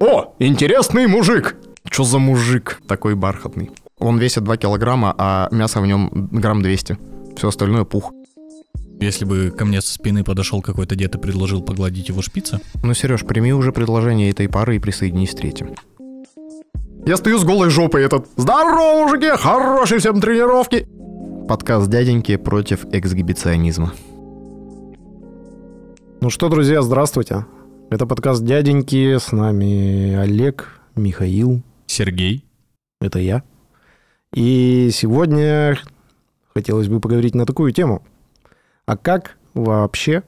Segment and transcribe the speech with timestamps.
[0.00, 1.56] О, интересный мужик!
[1.90, 3.72] Что за мужик такой бархатный?
[3.98, 6.96] Он весит 2 килограмма, а мясо в нем грамм 200.
[7.36, 8.12] Все остальное пух.
[9.00, 12.94] Если бы ко мне со спины подошел какой-то дед и предложил погладить его шпица, Ну,
[12.94, 15.74] Сереж, прими уже предложение этой пары и присоединись к третьим.
[17.04, 18.28] Я стою с голой жопой этот.
[18.36, 19.30] Здорово, мужики!
[19.36, 20.86] Хорошей всем тренировки!
[21.48, 23.92] Подкаст дяденьки против эксгибиционизма.
[26.20, 27.46] Ну что, друзья, здравствуйте.
[27.90, 29.16] Это подкаст «Дяденьки».
[29.16, 31.62] С нами Олег, Михаил.
[31.86, 32.44] Сергей,
[33.00, 33.42] Это я.
[34.34, 35.78] И сегодня
[36.54, 38.02] хотелось бы поговорить на такую тему.
[38.84, 40.22] А как вообще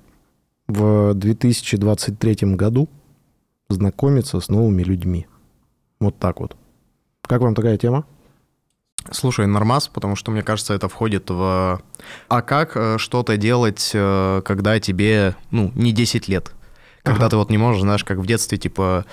[0.69, 2.89] в 2023 году
[3.69, 5.27] знакомиться с новыми людьми?
[6.01, 6.57] Вот так вот.
[7.21, 8.07] Как вам такая тема?
[9.11, 11.83] Слушай, нормас, потому что, мне кажется, это входит в...
[12.29, 16.55] А как э, что-то делать, э, когда тебе, ну, не 10 лет?
[17.11, 17.31] Когда Ага.
[17.31, 19.05] ты вот не можешь, знаешь, как в детстве, типа...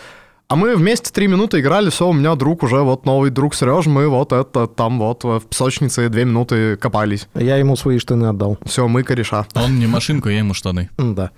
[0.50, 3.86] А мы вместе три минуты играли, все, у меня друг уже, вот новый друг Сереж,
[3.86, 7.28] мы вот это там вот в песочнице две минуты копались.
[7.36, 8.58] Я ему свои штаны отдал.
[8.66, 9.46] Все, мы кореша.
[9.56, 10.90] он мне машинку, я ему штаны.
[10.98, 11.32] Да.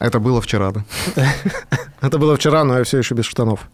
[0.00, 0.84] Это было вчера, да?
[2.00, 3.68] Это было вчера, но я все еще без штанов.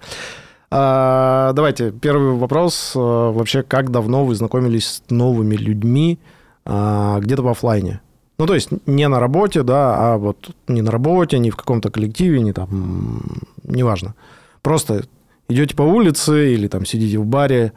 [0.70, 2.92] А, давайте, первый вопрос.
[2.96, 6.18] А, Вообще, как давно вы знакомились с новыми людьми
[6.64, 8.00] а, где-то в оффлайне?
[8.38, 11.90] Ну, то есть не на работе, да, а вот не на работе, не в каком-то
[11.90, 13.22] коллективе, не там,
[13.62, 14.14] неважно.
[14.62, 15.06] Просто
[15.48, 17.72] идете по улице или там сидите в баре,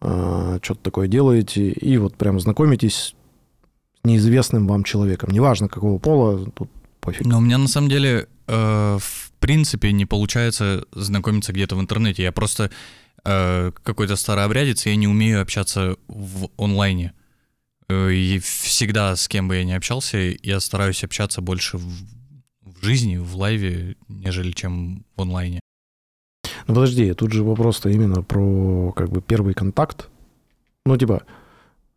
[0.00, 3.14] а, что-то такое делаете, и вот прям знакомитесь с
[4.04, 5.30] неизвестным вам человеком.
[5.30, 7.26] Неважно, какого пола, тут пофиг.
[7.26, 12.22] Но у меня на самом деле, э, в принципе, не получается знакомиться где-то в интернете.
[12.22, 12.70] Я просто
[13.24, 17.12] э, какой-то старообрядец, я не умею общаться в онлайне.
[17.90, 21.84] Э, И всегда, с кем бы я ни общался, я стараюсь общаться больше в,
[22.62, 25.60] в жизни, в лайве, нежели чем в онлайне.
[26.66, 30.08] Ну подожди, тут же вопрос-то именно про как бы первый контакт.
[30.86, 31.22] Ну типа...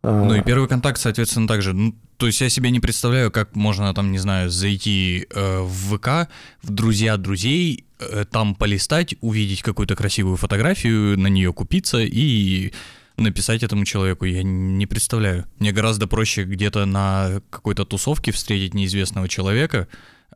[0.02, 1.72] а, Ну и первый контакт, соответственно, также.
[1.72, 5.96] Ну, то есть я себе не представляю, как можно там, не знаю, зайти э, в
[5.96, 6.28] ВК,
[6.62, 12.72] в друзья друзей, э, там полистать, увидеть какую-то красивую фотографию, на нее купиться и
[13.16, 14.24] написать этому человеку.
[14.24, 15.44] Я не представляю.
[15.58, 19.86] Мне гораздо проще где-то на какой-то тусовке встретить неизвестного человека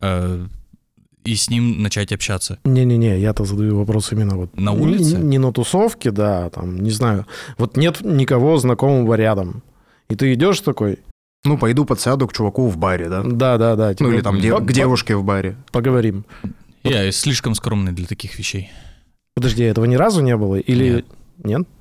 [0.01, 0.47] э,
[1.25, 2.59] и с ним начать общаться.
[2.65, 4.57] Не-не-не, я-то задаю вопрос именно вот...
[4.57, 5.17] На улице?
[5.17, 7.27] Не, не на тусовке, да, там, не знаю.
[7.59, 9.63] Вот нет никого знакомого рядом.
[10.09, 11.01] И ты идешь такой,
[11.45, 13.23] Ну, пойду подсяду к чуваку в баре, да?
[13.23, 13.95] да-да-да.
[13.95, 15.57] типа, Ну, или там де- по- к по- девушке в баре.
[15.73, 16.25] Поговорим.
[16.85, 18.71] Я слишком скромный для таких вещей.
[19.35, 20.57] Подожди, этого ни разу не было?
[20.57, 20.91] Или...
[20.97, 21.07] Нет?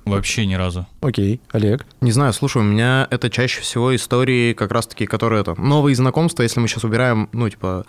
[0.04, 0.86] Вообще ни разу.
[1.00, 1.86] Окей, Олег.
[2.00, 5.60] Не знаю, слушай, у меня это чаще всего истории как раз-таки, которые это...
[5.60, 7.84] Новые знакомства, если мы сейчас убираем, ну, типа,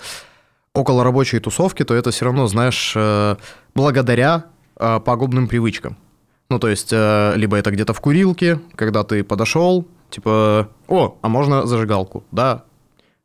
[0.73, 3.35] около рабочей тусовки, то это все равно, знаешь, э,
[3.75, 4.45] благодаря
[4.77, 5.97] э, пагубным привычкам.
[6.49, 11.29] Ну, то есть, э, либо это где-то в курилке, когда ты подошел, типа, о, а
[11.29, 12.23] можно зажигалку?
[12.31, 12.63] Да.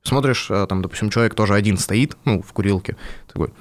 [0.02, 3.54] Смотришь, там, допустим, человек тоже один стоит, ну, в курилке, такой,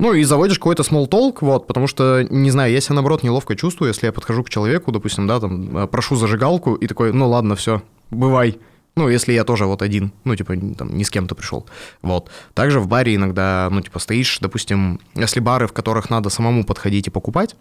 [0.00, 3.54] ну, и заводишь какой-то small talk, вот, потому что, не знаю, я себя, наоборот, неловко
[3.54, 7.28] чувствую, если я подхожу к человеку, допустим, да, там, э, прошу зажигалку, и такой, ну,
[7.28, 8.58] ладно, все, бывай.
[8.96, 11.66] Ну, если я тоже вот один, ну, типа, там, не с кем-то пришел.
[12.02, 12.30] Вот.
[12.54, 17.06] Также в баре иногда, ну, типа, стоишь, допустим, если бары, в которых надо самому подходить
[17.06, 17.54] и покупать,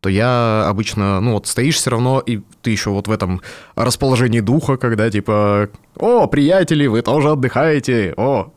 [0.00, 3.40] то я обычно, ну, вот стоишь все равно, и ты еще вот в этом
[3.74, 8.52] расположении духа, когда, типа, о, приятели, вы тоже отдыхаете, о,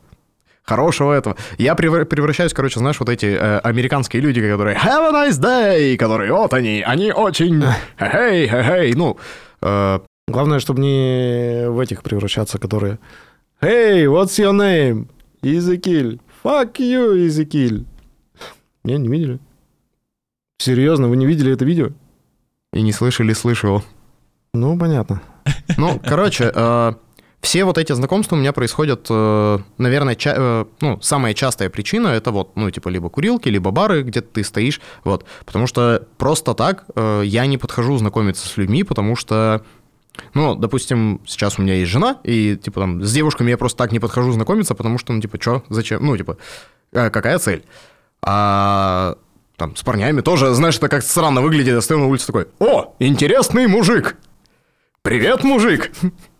[0.72, 1.36] хорошего этого.
[1.58, 5.96] Я превра- превращаюсь, короче, знаешь, вот эти э, американские люди, которые have a nice day,
[5.96, 7.62] которые вот они, они очень
[7.98, 9.18] хей, хей, ну,
[9.60, 12.98] э, Главное, чтобы не в этих превращаться, которые...
[13.60, 15.08] Hey, what's your name?
[15.42, 16.20] Изекиль.
[16.44, 17.84] Fuck you, Изекиль.
[18.84, 19.40] Не, не видели?
[20.58, 21.90] Серьезно, вы не видели это видео?
[22.72, 23.82] и не слышали, слышал.
[24.54, 25.20] Ну, понятно.
[25.76, 26.92] Ну, короче, э,
[27.42, 32.08] все вот эти знакомства у меня происходят, э, наверное, ча- э, ну, самая частая причина
[32.08, 35.26] это вот, ну, типа, либо курилки, либо бары, где ты стоишь, вот.
[35.44, 39.62] Потому что просто так э, я не подхожу знакомиться с людьми, потому что,
[40.34, 43.90] ну, допустим, сейчас у меня есть жена, и, типа, там, с девушками я просто так
[43.90, 46.38] не подхожу знакомиться, потому что, ну, типа, что, зачем, ну, типа,
[46.92, 47.64] э, какая цель?
[48.24, 49.16] А
[49.56, 52.94] там с парнями тоже, знаешь, это как странно выглядит, я стою на улице такой, о,
[53.00, 54.16] интересный мужик,
[55.02, 55.90] привет, мужик,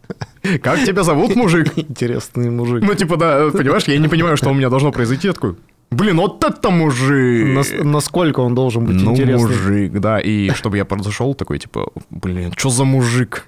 [0.63, 1.73] как тебя зовут, мужик?
[1.77, 2.83] Интересный мужик.
[2.87, 5.57] Ну, типа, да, понимаешь, я не понимаю, что у меня должно произойти, я такой,
[5.91, 7.55] блин, вот это мужик!
[7.55, 9.49] Нас- насколько он должен быть Ну, интересный?
[9.49, 13.47] мужик, да, и чтобы я подошел такой, типа, блин, что за мужик?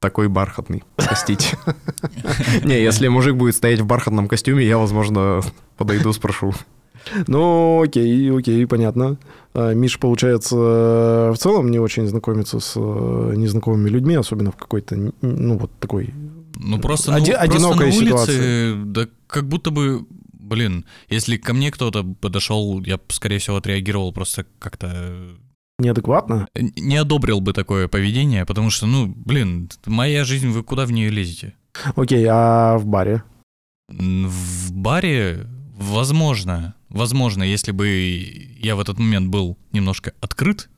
[0.00, 1.56] Такой бархатный, простите.
[2.64, 5.40] Не, если мужик будет стоять в бархатном костюме, я, возможно,
[5.78, 6.52] подойду, спрошу.
[7.26, 9.18] Ну, окей, окей, понятно.
[9.54, 15.12] А, Миш, получается, в целом не очень знакомится с э, незнакомыми людьми, особенно в какой-то,
[15.20, 16.12] ну, вот такой...
[16.56, 18.74] Ну просто, Оди- ну, просто одинокая на улице, ситуация.
[18.84, 24.46] да как будто бы, блин, если ко мне кто-то подошел, я, скорее всего, отреагировал просто
[24.60, 25.34] как-то э,
[25.78, 26.46] Неадекватно?
[26.54, 31.10] не одобрил бы такое поведение, потому что, ну, блин, моя жизнь, вы куда в нее
[31.10, 31.54] лезете?
[31.96, 33.24] Окей, а в баре?
[33.88, 35.46] В баре,
[35.76, 37.86] возможно, возможно, если бы
[38.58, 40.68] я в этот момент был немножко открыт,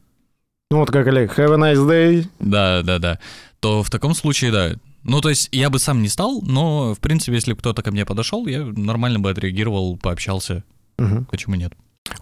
[0.71, 2.27] Ну, вот как Олег, have a nice day.
[2.41, 3.19] да, да, да,
[3.61, 4.73] то в таком случае, да.
[5.05, 7.93] Ну, то есть я бы сам не стал, но, в принципе, если бы кто-то ко
[7.93, 10.65] мне подошел, я нормально бы отреагировал, пообщался.
[10.99, 11.27] Мгм.
[11.27, 11.73] Почему нет?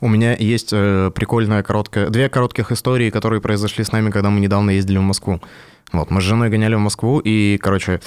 [0.01, 2.11] У меня есть э, прикольная короткая...
[2.11, 5.41] Две коротких истории, которые произошли с нами, когда мы недавно ездили в Москву.
[5.93, 8.01] Вот, мы с женой гоняли в Москву, и, короче...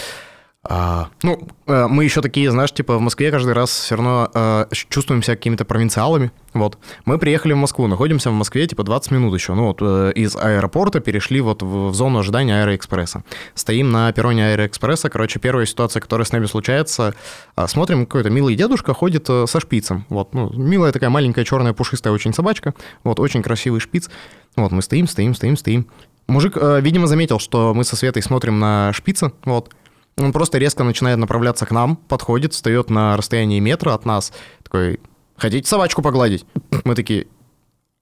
[0.69, 4.65] а, ну, э, мы еще такие, знаешь, типа в Москве каждый раз все равно э,
[4.71, 6.31] чувствуем себя какими-то провинциалами.
[6.53, 6.77] Вот.
[7.05, 9.53] Мы приехали в Москву, находимся в Москве типа 20 минут еще.
[9.53, 13.23] Ну вот э, из аэропорта перешли вот в, в зону ожидания Аэроэкспресса.
[13.53, 15.09] Стоим на перроне Аэроэкспресса.
[15.09, 17.15] Короче, первая ситуация, которая с нами случается,
[17.55, 20.05] а, смотрим, какой-то милый дедушка ходит э, со шпицем.
[20.09, 22.73] Вот, ну, милая такая маленькая черная пушистая очень собачка.
[23.05, 24.09] Вот, очень красивый шпиц.
[24.57, 25.87] Вот, мы стоим, стоим, стоим, стоим.
[26.27, 29.31] Мужик, э, видимо, заметил, что мы со Светой смотрим на шпица.
[29.45, 29.73] Вот.
[30.17, 34.33] Он просто резко начинает направляться к нам, подходит, встает на расстоянии метра от нас.
[34.63, 34.99] Такой,
[35.35, 36.45] хотите собачку погладить?
[36.83, 37.27] Мы такие,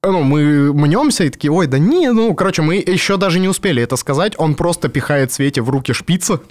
[0.05, 3.47] «Э, ну, мы мнемся и такие, ой, да не, ну, короче, мы еще даже не
[3.47, 4.33] успели это сказать.
[4.37, 6.41] Он просто пихает Свете в руки шпица.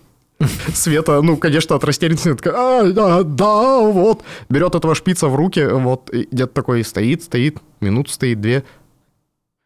[0.74, 4.22] Света, ну, конечно, от растерянности такая, а, да, да, вот.
[4.48, 8.64] Берет этого шпица в руки, вот, дед такой стоит, стоит, минуту стоит, две.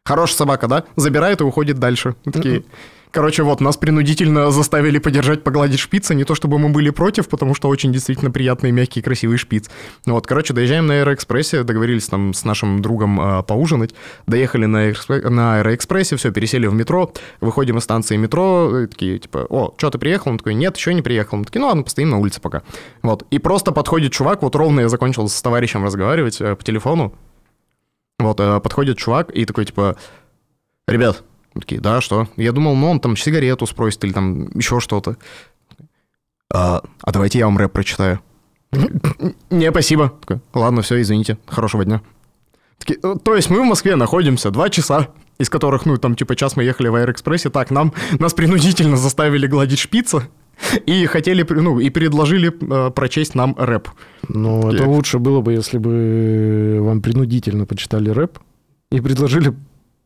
[0.04, 0.84] Хорошая собака, да?
[0.96, 2.14] Забирает и уходит дальше.
[2.24, 2.64] Мы такие,
[3.10, 6.14] Короче, вот, нас принудительно заставили подержать, погладить шпица.
[6.14, 9.70] Не то чтобы мы были против, потому что очень действительно приятный, мягкий, красивый шпиц.
[10.06, 13.94] Ну Вот, короче, доезжаем на Аэроэкспрессе, договорились там с нашим другом э, поужинать.
[14.26, 17.12] Доехали на, Аэроэкспре- на Аэроэкспрессе, все, пересели в метро.
[17.40, 20.30] Выходим из станции метро, такие, типа, о, что, ты приехал?
[20.30, 21.38] Он такой, нет, еще не приехал.
[21.38, 22.62] Мы такие, ну ладно, постоим на улице пока.
[23.02, 27.14] Вот, и просто подходит чувак, вот ровно я закончил с товарищем разговаривать э, по телефону.
[28.18, 29.96] Вот, э, подходит чувак и такой, типа,
[30.86, 31.22] ребят,
[31.58, 32.28] мы такие, да, что?
[32.36, 35.16] Я думал, ну, он там сигарету спросит или там еще что-то.
[36.54, 38.20] А, а давайте я вам рэп прочитаю.
[39.50, 40.12] Не, спасибо.
[40.20, 41.36] Такой, Ладно, все, извините.
[41.46, 42.00] Хорошего дня.
[42.78, 45.08] Такие, «Э, То есть мы в Москве находимся два часа,
[45.38, 47.50] из которых, ну, там, типа, час мы ехали в Аэроэкспрессе.
[47.50, 50.28] Так, нам, нас принудительно заставили гладить шпица
[50.86, 53.88] и хотели, ну, и предложили э, прочесть нам рэп.
[54.28, 58.38] Ну, это лучше было бы, если бы вам принудительно почитали рэп
[58.92, 59.54] и предложили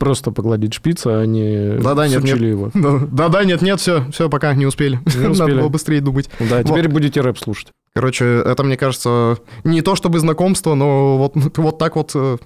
[0.03, 2.41] просто погладить шпица, а не Да-да, нет, нет.
[2.41, 2.73] его.
[3.13, 4.99] Да-да, нет-нет, все, все, пока не успели.
[5.07, 5.61] Не Надо успели.
[5.61, 6.29] было быстрее думать.
[6.41, 7.69] Да, теперь будете рэп слушать.
[7.95, 12.11] Короче, это, мне кажется, не то чтобы знакомство, но вот, вот так вот...
[12.17, 12.39] э,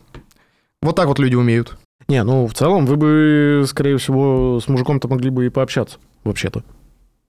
[0.83, 1.79] Вот так вот люди умеют.
[2.09, 6.63] Не, ну, в целом, вы бы, скорее всего, с мужиком-то могли бы и пообщаться, вообще-то.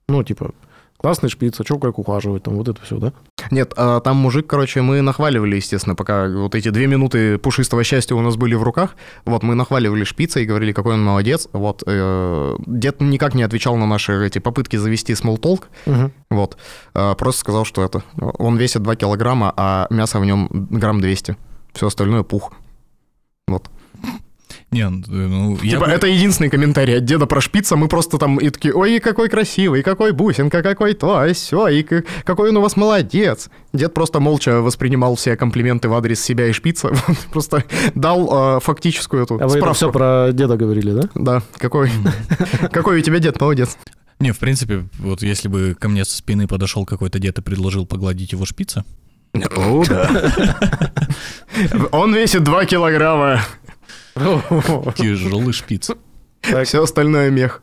[0.10, 0.52] Ну, типа,
[0.98, 3.14] классный шпиц, а чё как ухаживать, там, вот это все, да?
[3.52, 8.16] Нет, а там мужик, короче, мы нахваливали, естественно, пока вот эти две минуты пушистого счастья
[8.16, 8.96] у нас были в руках.
[9.26, 11.48] Вот мы нахваливали шпица и говорили, какой он молодец.
[11.54, 15.64] Вот э, дед никак не отвечал на наши эти попытки завести small talk.
[15.86, 16.12] Угу.
[16.30, 16.58] Вот.
[16.94, 18.04] А, просто сказал, что это...
[18.18, 21.38] Он весит 2 килограмма, а мясо в нем грамм 200.
[21.74, 22.54] Все остальное пух.
[23.48, 23.70] Вот.
[24.70, 27.78] Не, ну, я типа, бы- это единственный комментарий от деда про шпица.
[27.78, 31.84] Мы просто там и такие, ой, какой красивый, какой бусинка, какой то, и все, и
[31.84, 33.50] какой он у вас молодец.
[33.72, 36.92] Дед просто молча воспринимал все комплименты в адрес себя и шпица.
[37.32, 37.64] Просто
[37.96, 41.10] дал э, фактическую эту А вы это все про деда говорили, да?
[41.16, 41.90] Да, какой,
[42.72, 43.78] какой у тебя дед, молодец.
[44.20, 47.86] Не, в принципе, вот если бы ко мне со спины подошел какой-то дед и предложил
[47.86, 48.84] погладить его шпица,
[49.56, 50.32] О, да.
[51.92, 53.42] Он весит 2 килограмма,
[54.96, 55.92] тяжелый шпиц.
[56.66, 57.62] все остальное мех.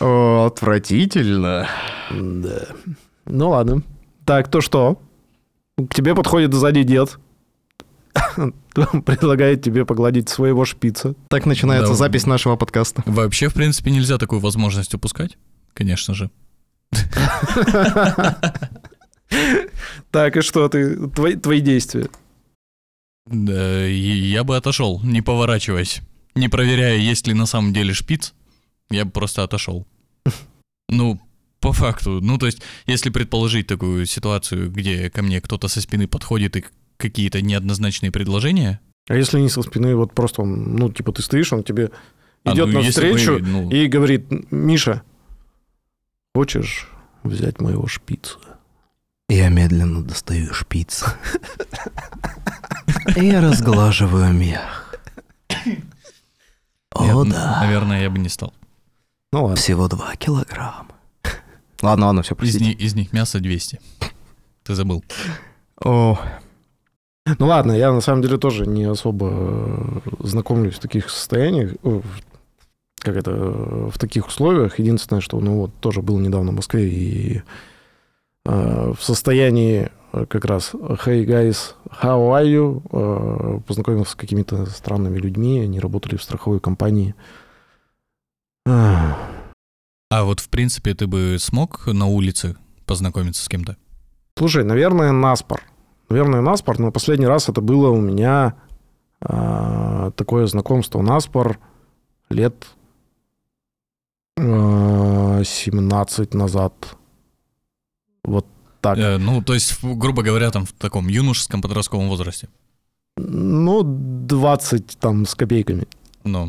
[0.00, 1.68] О, отвратительно.
[2.10, 2.66] Да.
[3.26, 3.82] Ну ладно.
[4.24, 5.00] Так, то что?
[5.76, 7.18] К тебе подходит сзади дед.
[8.74, 11.14] Предлагает тебе погладить своего шпица.
[11.28, 11.96] Так начинается Да.
[11.96, 13.02] запись нашего подкаста.
[13.06, 15.36] Вообще, в принципе, нельзя такую возможность упускать,
[15.74, 16.30] конечно же.
[20.10, 21.08] Так, и что ты?
[21.08, 22.08] Твои, твои действия.
[23.26, 26.00] Да, я бы отошел, не поворачиваясь,
[26.34, 28.34] не проверяя, есть ли на самом деле шпиц,
[28.90, 29.86] я бы просто отошел.
[30.88, 31.20] Ну,
[31.60, 32.20] по факту.
[32.20, 36.64] Ну, то есть, если предположить такую ситуацию, где ко мне кто-то со спины подходит и
[36.96, 41.52] какие-то неоднозначные предложения, А если не со спины, вот просто, он, ну, типа, ты стоишь,
[41.52, 41.90] он тебе
[42.44, 45.02] а, идет ну, навстречу бы, ну, и говорит, Миша,
[46.34, 46.88] хочешь
[47.24, 48.38] взять моего шпица?
[49.28, 51.04] Я медленно достаю шпиц.
[53.14, 54.98] Я разглаживаю мех.
[56.92, 57.58] О, да.
[57.60, 58.52] Наверное, я бы не стал.
[59.32, 59.56] Ну ладно.
[59.56, 60.88] Всего 2 килограмма.
[61.82, 62.64] Ладно, ладно, все, Из, простите.
[62.64, 63.80] ни- из них мясо 200.
[64.64, 65.04] Ты забыл.
[65.84, 66.18] О,
[67.38, 72.00] Ну ладно, я на самом деле тоже не особо э, знакомлюсь в таких состояниях, э,
[73.00, 74.78] как это, э, в таких условиях.
[74.78, 77.42] Единственное, что, ну вот, тоже был недавно в Москве и
[78.46, 85.18] э, в состоянии как раз «Hey guys, how are you?» э, познакомился с какими-то странными
[85.18, 87.14] людьми, они работали в страховой компании.
[90.08, 93.76] А вот, в принципе, ты бы смог на улице познакомиться с кем-то?
[94.38, 95.62] Слушай, наверное, наспор.
[96.08, 98.54] Наверное, наспор, но последний раз это было у меня
[99.20, 101.58] а, такое знакомство наспор
[102.30, 102.66] лет
[104.38, 106.96] а, 17 назад.
[108.22, 108.46] Вот
[108.86, 108.98] так.
[108.98, 112.48] Э, ну, то есть, грубо говоря, там в таком юношеском подростковом возрасте.
[113.16, 115.86] Ну, 20 там с копейками.
[116.24, 116.48] Ну.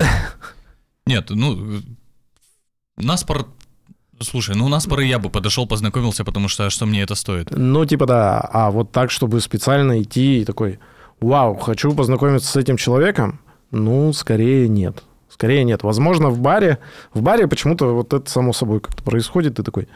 [1.05, 1.81] Нет, ну,
[2.97, 3.47] наспор...
[4.19, 7.51] Слушай, ну наспор и я бы подошел, познакомился, потому что а что мне это стоит?
[7.51, 8.39] Ну, типа да.
[8.39, 10.79] А вот так, чтобы специально идти и такой,
[11.21, 13.39] вау, хочу познакомиться с этим человеком,
[13.71, 15.03] ну, скорее нет.
[15.29, 15.83] Скорее нет.
[15.83, 16.79] Возможно, в баре,
[17.13, 19.55] в баре почему-то вот это само собой как-то происходит.
[19.55, 19.87] Ты такой,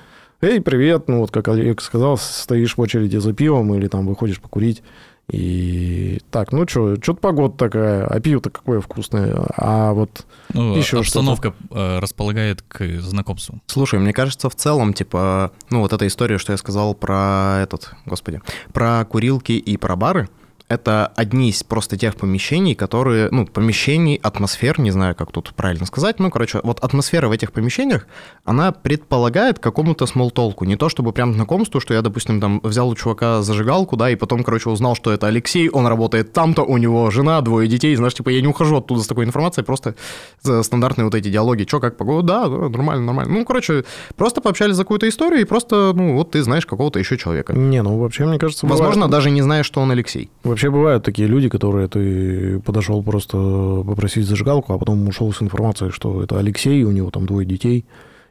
[0.41, 4.41] эй, привет, ну вот как Олег сказал, стоишь в очереди за пивом или там выходишь
[4.41, 4.83] покурить.
[5.29, 9.33] И так, ну что, что-то погода такая, а пиво-то какое вкусное.
[9.55, 13.61] А вот Ну, Еще обстановка э, располагает к знакомству.
[13.67, 17.93] Слушай, мне кажется, в целом, типа, ну вот эта история, что я сказал про этот,
[18.05, 18.41] господи,
[18.73, 20.27] про курилки и про бары,
[20.71, 25.85] это одни из просто тех помещений, которые, ну, помещений, атмосфер, не знаю, как тут правильно
[25.85, 28.07] сказать, ну, короче, вот атмосфера в этих помещениях,
[28.45, 32.95] она предполагает какому-то смолтолку, не то чтобы прям знакомству, что я, допустим, там взял у
[32.95, 37.11] чувака зажигалку, да, и потом, короче, узнал, что это Алексей, он работает там-то, у него
[37.11, 39.95] жена, двое детей, знаешь, типа, я не ухожу оттуда с такой информацией, просто
[40.41, 43.33] стандартные вот эти диалоги, что, как погода, да, да, нормально, нормально.
[43.33, 43.83] Ну, короче,
[44.15, 47.53] просто пообщались за какую-то историю, и просто, ну, вот ты знаешь какого-то еще человека.
[47.53, 50.29] не, ну вообще, мне кажется, Возможно, бывает- даже не знаешь, что он Алексей.
[50.43, 53.37] Вообще бывают такие люди, которые ты подошел просто
[53.85, 57.85] попросить зажигалку, а потом ушел с информацией, что это Алексей, у него там двое детей,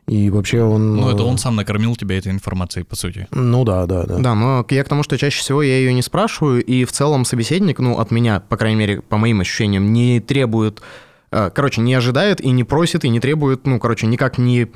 [0.06, 0.96] и вообще он...
[0.96, 3.28] Ну, это э, он сам накормил тебя этой информацией, по сути.
[3.30, 4.18] Ну да, да, да.
[4.18, 7.24] Да, но я к тому, что чаще всего я ее не спрашиваю, и в целом
[7.24, 10.82] собеседник, ну, от меня, по крайней мере, по моим ощущениям, не требует,
[11.30, 14.66] э, короче, не ожидает и не просит, и не требует, ну, короче, никак не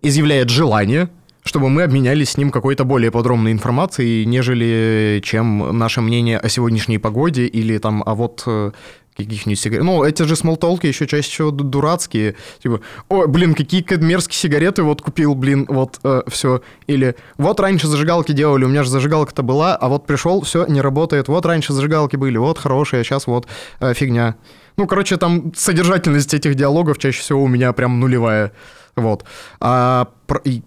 [0.00, 1.10] изъявляет желание,
[1.48, 6.98] чтобы мы обменялись с ним какой-то более подробной информацией, нежели чем наше мнение о сегодняшней
[6.98, 8.72] погоде или там, а вот э,
[9.16, 9.84] каких-нибудь сигарет.
[9.84, 12.36] Ну, эти же смолтолки еще чаще всего ду- дурацкие.
[12.62, 16.60] Типа, ой, блин, какие ка- мерзкие сигареты вот купил, блин, вот все.
[16.86, 20.82] Или вот раньше зажигалки делали, у меня же зажигалка-то была, а вот пришел, все, не
[20.82, 21.28] работает.
[21.28, 23.46] Вот раньше зажигалки были, вот хорошие, а сейчас вот
[23.80, 24.36] э, фигня.
[24.76, 28.52] Ну, короче, там содержательность этих диалогов чаще всего у меня прям нулевая.
[29.00, 29.24] Вот.
[29.60, 30.08] А,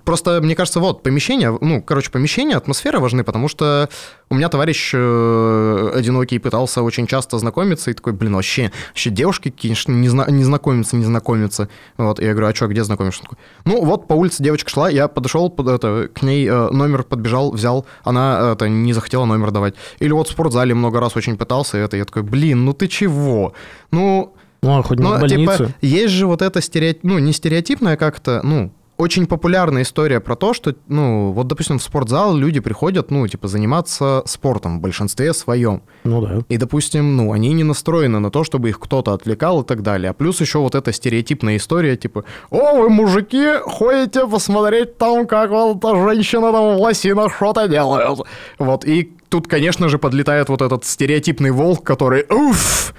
[0.03, 3.89] просто, мне кажется, вот, помещение, ну, короче, помещение, атмосфера важны, потому что
[4.29, 9.53] у меня товарищ э, одинокий пытался очень часто знакомиться, и такой, блин, вообще, вообще девушки,
[9.61, 11.69] конечно, не, зна- не знакомятся, не знакомятся.
[11.97, 13.23] Вот, и я говорю, а что, где знакомишься?
[13.23, 17.03] Такой, ну, вот по улице девочка шла, я подошел под это, к ней, э, номер
[17.03, 19.75] подбежал, взял, она это, не захотела номер давать.
[19.99, 22.87] Или вот в спортзале много раз очень пытался, и это, я такой, блин, ну ты
[22.87, 23.53] чего?
[23.91, 25.57] Ну, Ну, а хоть не но, в больнице.
[25.57, 30.35] типа, есть же вот эта стереотип, ну, не стереотипная как-то, ну, очень популярная история про
[30.35, 35.33] то, что, ну, вот, допустим, в спортзал люди приходят, ну, типа, заниматься спортом в большинстве
[35.33, 35.81] своем.
[36.03, 36.41] Ну да.
[36.47, 40.11] И, допустим, ну, они не настроены на то, чтобы их кто-то отвлекал и так далее.
[40.11, 45.49] А плюс еще вот эта стереотипная история, типа, о, вы, мужики, ходите посмотреть там, как
[45.49, 48.19] вот эта женщина там в лосинах что-то делает.
[48.59, 52.93] Вот, и тут, конечно же, подлетает вот этот стереотипный волк, который, уф,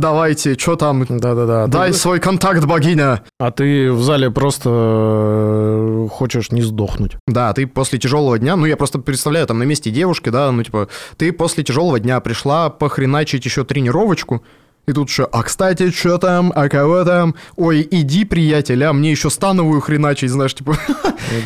[0.00, 1.66] давайте, что там, Да-да-да.
[1.66, 3.22] дай Ты- свой контакт, богиня.
[3.38, 7.16] А ты в зале просто э, хочешь не сдохнуть.
[7.26, 10.62] Да, ты после тяжелого дня, ну я просто представляю, там на месте девушки, да, ну
[10.62, 14.42] типа, ты после тяжелого дня пришла похреначить еще тренировочку,
[14.86, 19.10] и тут что, а кстати, что там, а кого там, ой, иди, приятель, а мне
[19.10, 20.76] еще становую хреначить, знаешь, типа,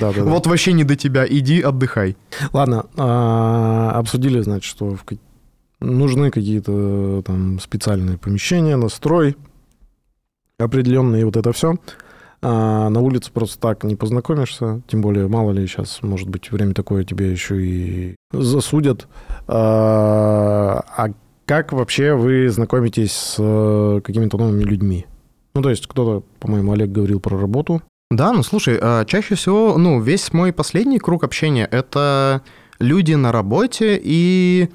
[0.00, 0.22] Да-да-да.
[0.24, 2.16] вот вообще не до тебя, иди отдыхай.
[2.52, 5.04] Ладно, а, обсудили, значит, что в
[5.84, 9.36] нужны какие-то там специальные помещения, настрой
[10.58, 11.74] определенные, вот это все.
[12.42, 17.04] на улице просто так не познакомишься, тем более, мало ли, сейчас, может быть, время такое,
[17.04, 19.08] тебя еще и засудят.
[19.48, 21.08] А а
[21.46, 25.06] как вообще вы знакомитесь с э, какими-то новыми людьми?
[25.54, 27.82] Ну, то есть кто-то, по-моему, Олег говорил про работу.
[28.10, 32.42] Да, ну слушай, а, чаще всего, ну, весь мой последний круг общения это
[32.78, 34.68] люди на работе и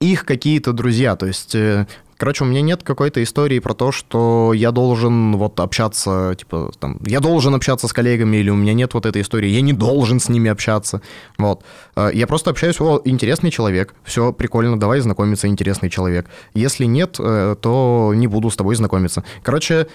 [0.00, 1.16] их какие-то друзья.
[1.16, 1.86] То есть э,
[2.18, 6.98] Короче, у меня нет какой-то истории про то, что я должен вот общаться, типа, там,
[7.06, 10.18] я должен общаться с коллегами, или у меня нет вот этой истории, я не должен
[10.18, 11.00] с ними общаться.
[11.38, 11.62] Вот.
[11.94, 16.26] Э, я просто общаюсь, о, интересный человек, все прикольно, давай знакомиться, интересный человек.
[16.54, 19.22] Если нет, э, то не буду с тобой знакомиться.
[19.44, 19.86] Короче,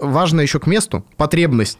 [0.00, 1.78] важно еще к месту, потребность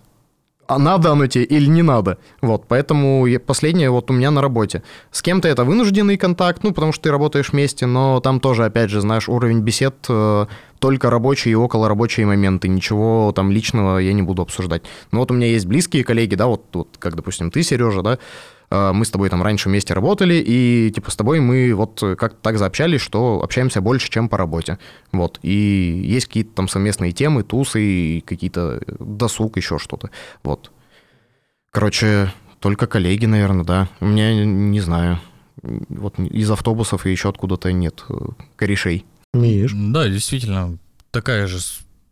[0.66, 2.18] а надо оно тебе или не надо.
[2.40, 4.82] Вот, поэтому последнее вот у меня на работе.
[5.10, 8.90] С кем-то это вынужденный контакт, ну, потому что ты работаешь вместе, но там тоже, опять
[8.90, 10.46] же, знаешь, уровень бесед э,
[10.78, 14.82] только рабочие и около рабочие моменты, ничего там личного я не буду обсуждать.
[15.12, 18.18] Но вот у меня есть близкие коллеги, да, вот, вот как, допустим, ты, Сережа, да,
[18.70, 22.58] мы с тобой там раньше вместе работали, и типа с тобой мы вот как-то так
[22.58, 24.78] заобщались, что общаемся больше, чем по работе.
[25.12, 25.38] Вот.
[25.42, 30.10] И есть какие-то там совместные темы, тусы, какие-то досуг, еще что-то.
[30.42, 30.72] Вот.
[31.70, 33.88] Короче, только коллеги, наверное, да.
[34.00, 35.20] У меня, не знаю,
[35.62, 38.14] вот из автобусов и еще откуда-то нет э,
[38.56, 39.04] корешей.
[39.34, 39.72] Миш?
[39.74, 40.78] Да, действительно,
[41.10, 41.58] такая же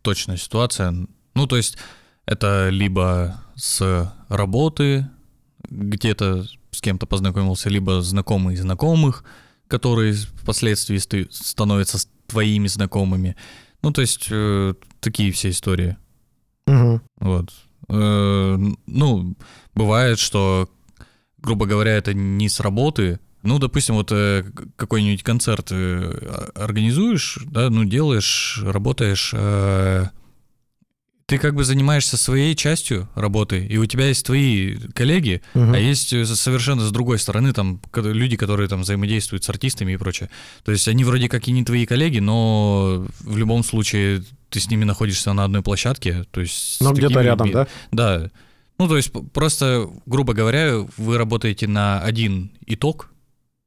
[0.01, 0.93] точная ситуация.
[1.33, 1.77] Ну, то есть
[2.25, 5.07] это либо с работы,
[5.69, 9.23] где-то с кем-то познакомился, либо знакомый знакомых,
[9.67, 13.35] которые впоследствии становятся твоими знакомыми.
[13.81, 15.97] Ну, то есть э, такие все истории.
[16.67, 17.01] Угу.
[17.19, 17.53] Вот.
[17.89, 18.57] Э,
[18.87, 19.35] ну,
[19.73, 20.69] бывает, что,
[21.37, 23.19] грубо говоря, это не с работы.
[23.43, 24.43] Ну, допустим, вот э,
[24.75, 29.31] какой-нибудь концерт э, организуешь, да, ну, делаешь, работаешь...
[29.33, 30.07] Э,
[31.27, 35.73] ты как бы занимаешься своей частью работы, и у тебя есть твои коллеги, угу.
[35.73, 39.97] а есть э, совершенно с другой стороны там люди, которые там взаимодействуют с артистами и
[39.97, 40.29] прочее.
[40.63, 44.69] То есть они вроде как и не твои коллеги, но в любом случае ты с
[44.69, 46.79] ними находишься на одной площадке, то есть.
[46.81, 47.67] Ну где-то рядом, да?
[47.91, 48.31] Да.
[48.77, 53.09] Ну то есть просто, грубо говоря, вы работаете на один итог,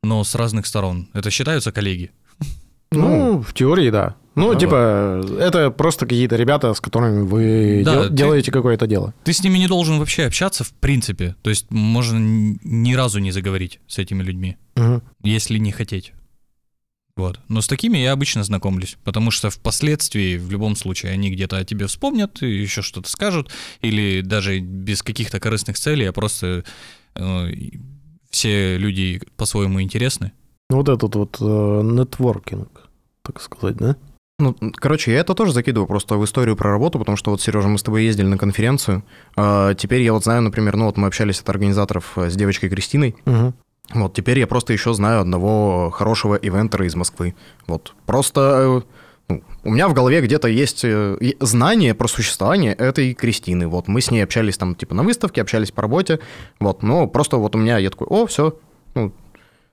[0.04, 1.08] но с разных сторон.
[1.12, 2.12] Это считаются коллеги?
[2.92, 4.16] Ну, в теории, да.
[4.38, 8.86] Ну, а типа, это просто какие-то ребята, с которыми вы да, дел- ты, делаете какое-то
[8.86, 9.14] дело.
[9.24, 11.36] Ты с ними не должен вообще общаться, в принципе.
[11.42, 15.02] То есть можно ни разу не заговорить с этими людьми, угу.
[15.22, 16.12] если не хотеть.
[17.18, 17.40] Вот.
[17.48, 21.64] Но с такими я обычно знакомлюсь, потому что впоследствии, в любом случае, они где-то о
[21.64, 26.64] тебе вспомнят, еще что-то скажут, или даже без каких-то корыстных целей, а просто
[27.16, 27.48] э,
[28.30, 30.30] все люди по-своему интересны.
[30.70, 31.44] Вот этот вот э,
[31.82, 32.88] нетворкинг,
[33.22, 33.96] так сказать, да?
[34.40, 37.66] Ну, короче, я это тоже закидываю просто в историю про работу, потому что вот, Сережа,
[37.66, 39.02] мы с тобой ездили на конференцию.
[39.36, 42.68] А, теперь я вот знаю, например, ну вот мы общались от организаторов э, с девочкой
[42.68, 43.16] Кристиной.
[43.26, 43.54] Угу.
[43.94, 47.34] Вот теперь я просто еще знаю одного хорошего ивентера из Москвы.
[47.66, 48.98] Вот просто э,
[49.28, 53.66] ну, у меня в голове где-то есть э, знание про существование этой Кристины.
[53.66, 56.20] Вот мы с ней общались там типа на выставке, общались по работе.
[56.60, 58.56] Вот, но просто вот у меня я такой, о, все.
[58.94, 59.12] Ну,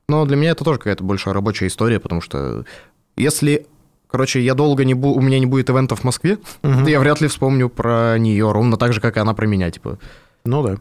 [0.09, 2.65] но для меня это тоже какая-то больше рабочая история, потому что
[3.15, 3.67] если
[4.15, 6.87] Короче, я долго не буду, у меня не будет ивентов в Москве, угу.
[6.87, 9.99] я вряд ли вспомню про нее, ровно так же, как и она про меня, типа.
[10.45, 10.77] Ну да,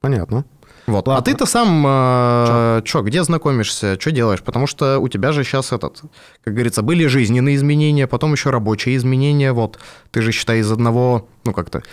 [0.00, 0.44] понятно.
[0.88, 1.06] Вот.
[1.06, 1.16] А Ладно.
[1.18, 4.42] А ты-то сам э, что, где знакомишься, что делаешь?
[4.42, 6.02] Потому что у тебя же сейчас этот,
[6.42, 9.52] как говорится, были жизненные изменения, потом еще рабочие изменения.
[9.52, 9.78] Вот
[10.10, 11.84] ты же считай из одного, ну как-то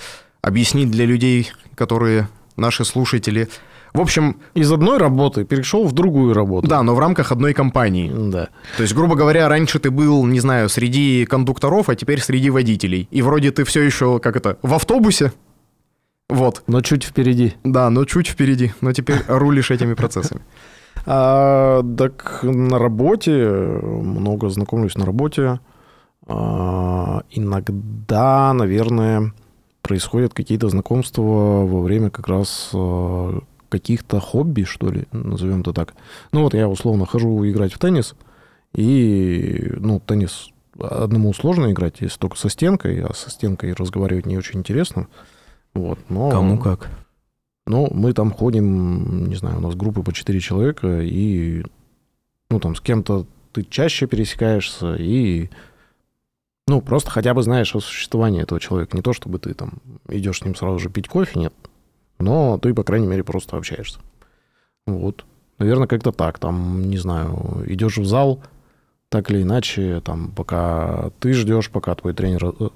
[0.42, 3.48] объяснить для людей, которые наши слушатели,
[3.94, 4.38] в общем...
[4.54, 6.68] Из одной работы перешел в другую работу.
[6.68, 8.12] Да, но в рамках одной компании.
[8.14, 8.50] Да.
[8.78, 13.08] То есть, грубо говоря, раньше ты был, не знаю, среди кондукторов, а теперь среди водителей.
[13.12, 15.32] И вроде ты все еще, как это, в автобусе,
[16.30, 16.64] вот.
[16.68, 17.56] Но чуть впереди.
[17.64, 18.72] Да, но чуть впереди.
[18.82, 20.42] Но теперь рулишь этими процессами.
[21.06, 25.60] А, так на работе, много знакомлюсь на работе.
[26.28, 29.34] А, иногда, наверное,
[29.82, 35.94] происходят какие-то знакомства во время как раз а, каких-то хобби, что ли, назовем это так.
[36.32, 38.16] Ну вот я условно хожу играть в теннис,
[38.74, 44.38] и, ну, теннис одному сложно играть, если только со стенкой, а со стенкой разговаривать не
[44.38, 45.08] очень интересно.
[45.74, 46.30] Вот, но...
[46.30, 46.90] Кому как.
[47.66, 51.64] Ну, мы там ходим, не знаю, у нас группы по 4 человека, и,
[52.50, 55.50] ну, там, с кем-то ты чаще пересекаешься, и,
[56.68, 58.96] ну, просто хотя бы знаешь о существовании этого человека.
[58.96, 59.74] Не то, чтобы ты там
[60.08, 61.54] идешь с ним сразу же пить кофе, нет
[62.20, 64.00] но ты, по крайней мере, просто общаешься.
[64.86, 65.26] Вот.
[65.58, 66.40] Наверное, как-то так.
[66.40, 68.42] Там, не знаю, идешь в зал,
[69.10, 72.70] так или иначе, там, пока ты ждешь, пока твой тренер э,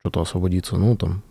[0.00, 1.22] что-то освободится, ну, там,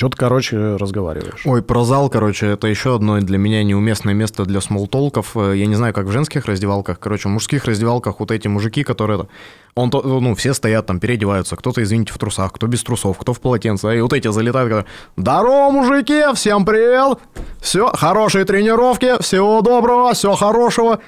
[0.00, 1.42] Что-то, короче, разговариваешь.
[1.44, 5.36] Ой, про зал, короче, это еще одно для меня неуместное место для смолтолков.
[5.36, 6.98] Э, Я не знаю, как в женских раздевалках.
[6.98, 9.26] Короче, в мужских раздевалках вот эти мужики, которые...
[9.74, 11.54] Он, то- ну, все стоят там, переодеваются.
[11.54, 13.98] Кто-то, извините, в трусах, кто без трусов, кто в полотенце.
[13.98, 14.86] И вот эти залетают, когда
[15.18, 16.22] «Здорово, мужики!
[16.34, 17.18] Всем привет!
[17.60, 21.00] Все, хорошие тренировки, всего доброго, всего хорошего!»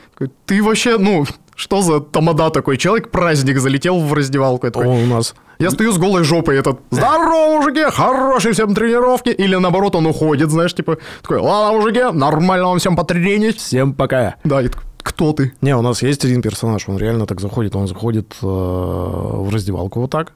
[0.45, 1.25] Ты вообще, ну,
[1.63, 2.77] что за тамада такой?
[2.77, 4.67] Человек праздник залетел в раздевалку.
[4.67, 8.75] Я такой, О, у нас я стою с голой жопой, этот, здорово, мужики, хорошие всем
[8.75, 9.29] тренировки.
[9.29, 13.59] Или наоборот, он уходит, знаешь, типа, такой, ладно, мужики, нормально вам всем потренить.
[13.59, 14.35] всем пока.
[14.43, 15.53] Да, и такой, кто ты?
[15.61, 20.01] Не, у нас есть один персонаж, он реально так заходит, он заходит э, в раздевалку
[20.01, 20.33] вот так,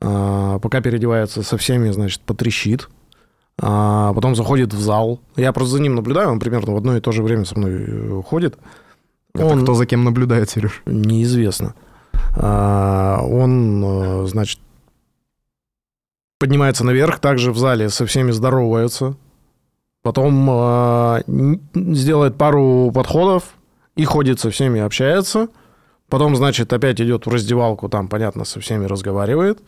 [0.00, 2.88] э, пока переодевается со всеми, значит, потрещит,
[3.60, 5.20] а потом заходит в зал.
[5.36, 8.20] Я просто за ним наблюдаю, он примерно в одно и то же время со мной
[8.24, 8.58] ходит.
[9.34, 10.82] Это Он- кто за кем наблюдает, Сереж?
[10.86, 11.74] Неизвестно.
[12.36, 14.60] А, Он, э, значит,
[16.38, 19.16] поднимается наверх, также в зале со всеми здоровается.
[20.02, 23.54] Потом н- сделает пару подходов
[23.96, 25.48] и ходит со всеми, общается.
[26.08, 29.60] Потом, значит, опять идет в раздевалку, там, понятно, со всеми разговаривает.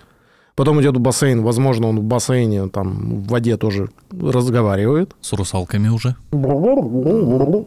[0.55, 5.15] Потом идет в бассейн, возможно, он в бассейне, там, в воде тоже разговаривает.
[5.21, 6.17] С русалками уже.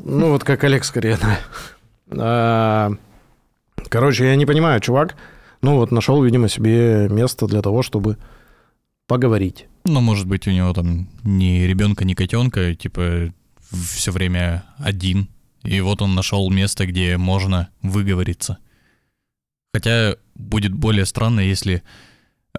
[0.03, 1.37] Ну, вот как Олег скорее, да.
[2.09, 2.91] А,
[3.89, 5.15] Короче, я не понимаю, чувак,
[5.61, 8.17] ну вот нашел, видимо, себе место для того, чтобы
[9.07, 9.67] поговорить.
[9.85, 13.33] Ну, может быть, у него там ни ребенка, ни котенка, типа
[13.71, 15.29] все время один.
[15.63, 18.57] И вот он нашел место, где можно выговориться.
[19.73, 21.83] Хотя будет более странно, если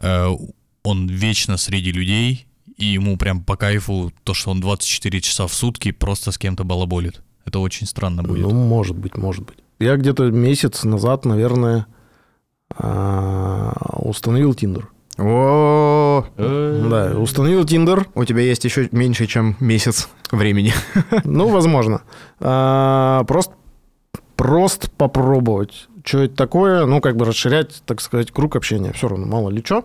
[0.00, 0.28] э,
[0.82, 5.54] он вечно среди людей, и ему прям по кайфу то, что он 24 часа в
[5.54, 7.22] сутки просто с кем-то балаболит.
[7.46, 8.42] Это очень странно будет.
[8.42, 9.58] Ну, может быть, может быть.
[9.78, 11.86] Я где-то месяц назад, наверное,
[12.76, 14.90] а, установил Тиндер.
[15.18, 18.06] О, Да, установил Тиндер.
[18.14, 20.72] у тебя есть еще меньше, чем месяц времени.
[21.24, 22.02] Ну, возможно.
[22.40, 23.54] А, Просто,
[24.36, 25.88] просто попробовать.
[26.04, 26.84] Что это такое?
[26.86, 28.92] Ну, как бы расширять, так сказать, круг общения.
[28.92, 29.84] Все равно, мало ли что.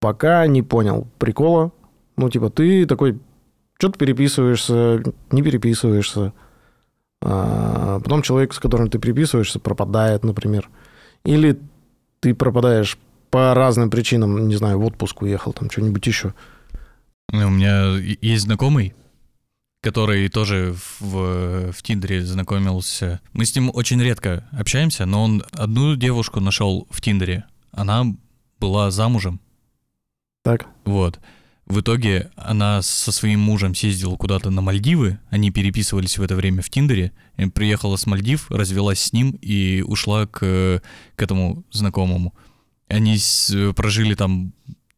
[0.00, 1.72] Пока не понял прикола.
[2.16, 3.18] Ну, типа, ты такой,
[3.78, 6.32] что-то переписываешься, не переписываешься.
[7.22, 10.68] А, Потом человек, с которым ты переписываешься, пропадает, например.
[11.24, 11.58] Или
[12.20, 12.98] ты пропадаешь
[13.30, 16.34] по разным причинам, не знаю, в отпуск уехал, там что-нибудь еще.
[17.32, 18.94] У меня есть знакомый,
[19.80, 23.20] который тоже в, в Тиндере знакомился.
[23.32, 27.44] Мы с ним очень редко общаемся, но он одну девушку нашел в Тиндере.
[27.72, 28.04] Она
[28.60, 29.40] была замужем.
[30.42, 30.66] Так.
[30.84, 31.18] Вот.
[31.66, 36.62] В итоге она со своим мужем съездила куда-то на Мальдивы, они переписывались в это время
[36.62, 40.38] в Тиндере, и приехала с Мальдив, развелась с ним и ушла к,
[41.16, 42.34] к этому знакомому.
[42.88, 44.52] Они с- прожили там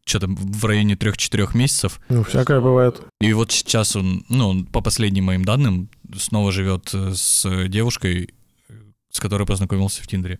[0.05, 3.01] что-то в районе 3-4 месяцев, Ну, всякое бывает.
[3.19, 8.29] и вот сейчас он, ну, по последним моим данным, снова живет э, с девушкой,
[8.69, 8.73] э,
[9.11, 10.39] с которой познакомился в Тиндере.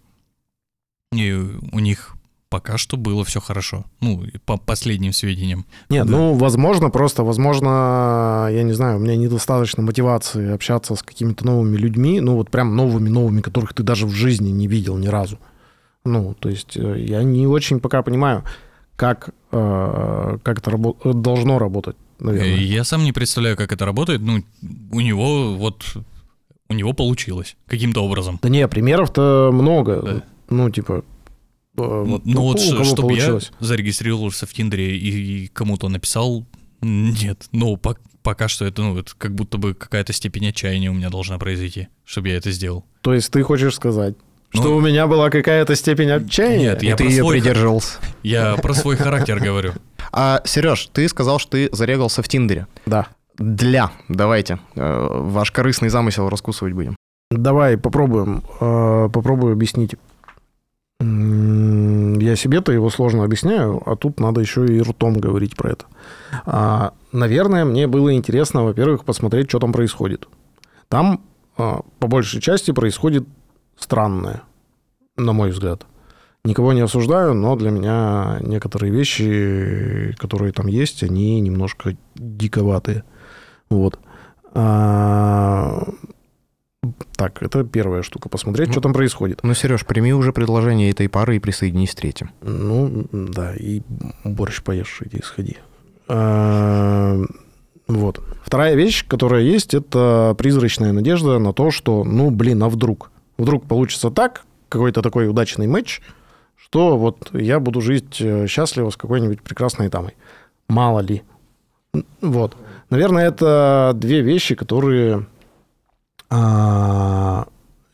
[1.12, 2.16] И у них
[2.50, 3.86] пока что было все хорошо.
[4.02, 5.66] Ну, по последним сведениям.
[5.90, 6.12] Нет, Да.
[6.12, 11.78] ну, возможно, просто, возможно, я не знаю, у меня недостаточно мотивации общаться с какими-то новыми
[11.78, 15.38] людьми, ну, вот прям новыми-новыми, которых ты даже в жизни не видел ни разу.
[16.06, 18.44] Ну, то есть э, я не очень пока понимаю,
[18.96, 22.56] как, э, как это рабо- э, должно работать, Э, наверное.
[22.58, 24.22] Я сам не представляю, как это работает.
[24.22, 24.44] Ну,
[24.92, 25.84] у него вот...
[26.72, 28.38] У него получилось каким-то образом.
[28.44, 30.02] Да не, примеров-то много.
[30.04, 30.24] Да.
[30.50, 31.04] Ну, типа...
[31.80, 33.52] э, вот, ну вот, у кого чтобы получилось.
[33.60, 36.46] я зарегистрировался в Тиндере и, и кому-то написал,
[36.82, 37.48] нет.
[37.52, 41.10] Ну, по- пока что это, ну, это как будто бы какая-то степень отчаяния у меня
[41.10, 42.86] должна произойти, чтобы я это сделал.
[43.02, 44.16] То есть ты хочешь сказать,
[44.54, 46.72] Ну, что у меня была какая-то степень отчаяния?
[46.72, 47.98] Нет, И я ты ее свой придерживался.
[48.24, 49.74] Я про свой характер говорю.
[50.12, 52.68] А, Сереж, ты сказал, что ты зарегался в Тиндере.
[52.86, 53.08] Да.
[53.38, 56.96] Для, давайте, э, ваш корыстный замысел раскусывать будем.
[57.32, 58.44] Давай попробуем.
[58.60, 59.94] э, Попробую объяснить.
[61.02, 65.86] Я себе-то его сложно объясняю, а тут надо еще и ртом говорить про это.
[66.46, 70.28] А, Наверное, мне было интересно, во-первых, посмотреть, что там происходит.
[70.88, 71.22] Там,
[71.58, 73.28] а, по большей части, происходит
[73.78, 74.44] странное,
[75.18, 75.86] на мой взгляд.
[76.44, 83.04] Никого не осуждаю, но для меня некоторые вещи, которые там есть, они немножко диковатые.
[83.70, 84.00] Вот.
[84.54, 85.88] А,
[87.16, 88.30] Так, это первая штука.
[88.30, 88.74] Посмотреть, Ну.
[88.74, 89.42] что там происходит.
[89.44, 92.32] Ну, Сереж, прими уже предложение этой пары и присоединись к третьим.
[92.42, 93.82] Ну, да, и
[94.24, 95.58] борщ поешь, иди сходи.
[96.08, 97.18] А,
[97.88, 98.22] Вот.
[98.44, 103.12] Вторая вещь, которая есть, это призрачная надежда на то, что, ну, блин, а вдруг?
[103.38, 106.00] Вдруг получится так, какой-то такой удачный матч,
[106.56, 110.14] что вот я буду жить э, счастливо с какой-нибудь прекрасной дамой.
[110.68, 111.24] Мало ли.
[112.22, 112.56] Вот.
[112.92, 115.26] Наверное, это две вещи, которые
[116.30, 117.48] а,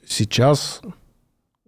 [0.06, 0.82] сейчас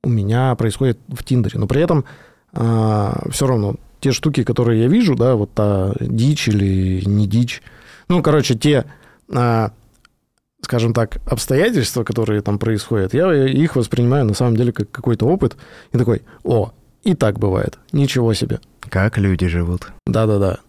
[0.03, 1.59] у меня происходят в Тиндере.
[1.59, 2.05] Но при этом
[2.53, 7.61] все равно те штуки, которые я вижу, да, вот та дичь или не дичь,
[8.09, 8.85] ну, короче, те,
[9.33, 9.71] а,
[10.61, 15.57] скажем так, обстоятельства, которые там происходят, я их воспринимаю на самом деле как какой-то опыт
[15.91, 16.71] и такой, о,
[17.03, 18.59] и так бывает, ничего себе.
[18.81, 19.87] Как люди живут.
[20.05, 20.59] Да-да-да.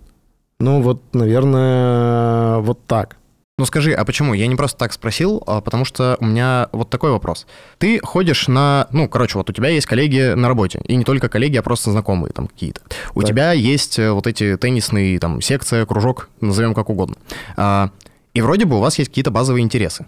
[0.59, 3.17] Ну вот, наверное, вот так.
[3.59, 4.35] Ну скажи, а почему?
[4.35, 7.47] Я не просто так спросил, а потому что у меня вот такой вопрос.
[7.79, 8.87] Ты ходишь на...
[8.93, 11.91] Ну, короче, вот у тебя есть коллеги на работе, и не только коллеги, а просто
[11.91, 12.81] знакомые там какие-то.
[13.17, 13.31] У Так.
[13.31, 17.17] тебя есть э, вот эти теннисные, там, секция, кружок, назовем как угодно.
[17.57, 17.91] А,
[18.33, 20.07] и вроде бы у вас есть какие-то базовые интересы.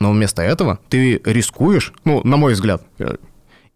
[0.00, 3.16] Но вместо этого ты рискуешь, ну, на мой взгляд, э,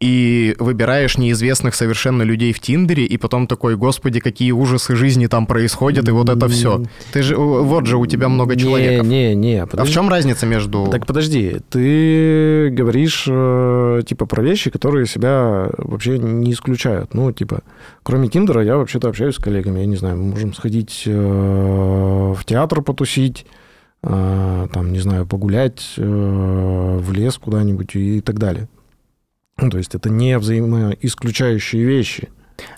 [0.05, 5.47] и выбираешь неизвестных совершенно людей в Тиндере, и потом такой, господи, какие ужасы жизни там
[5.47, 6.83] происходят, и вот это все.
[7.13, 9.03] Ты же, вот же у тебя много человек.
[9.03, 9.63] Не, не, не.
[9.63, 10.89] А в чем разница между...
[10.91, 17.15] Так подожди, ты говоришь э, типа про вещи, которые себя вообще не исключают.
[17.15, 17.63] Ну, типа,
[18.03, 22.45] кроме Тиндера, я вообще-то общаюсь с коллегами, я не знаю, мы можем сходить э, в
[22.45, 23.47] театр потусить,
[24.03, 28.69] э, там, не знаю, погулять в лес куда-нибудь и так далее.
[29.57, 32.29] Ну, то есть это не взаимоисключающие вещи.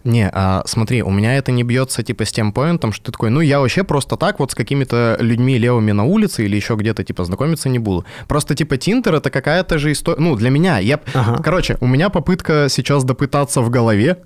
[0.05, 3.31] Не, а, смотри, у меня это не бьется типа с тем поинтом, что ты такой,
[3.31, 7.05] ну я вообще просто так вот с какими-то людьми левыми на улице или еще где-то
[7.05, 8.05] типа знакомиться не буду.
[8.27, 11.01] Просто типа Тинтер это какая-то же история, ну для меня, я...
[11.13, 11.43] Ага.
[11.43, 14.19] Короче, у меня попытка сейчас допытаться в голове,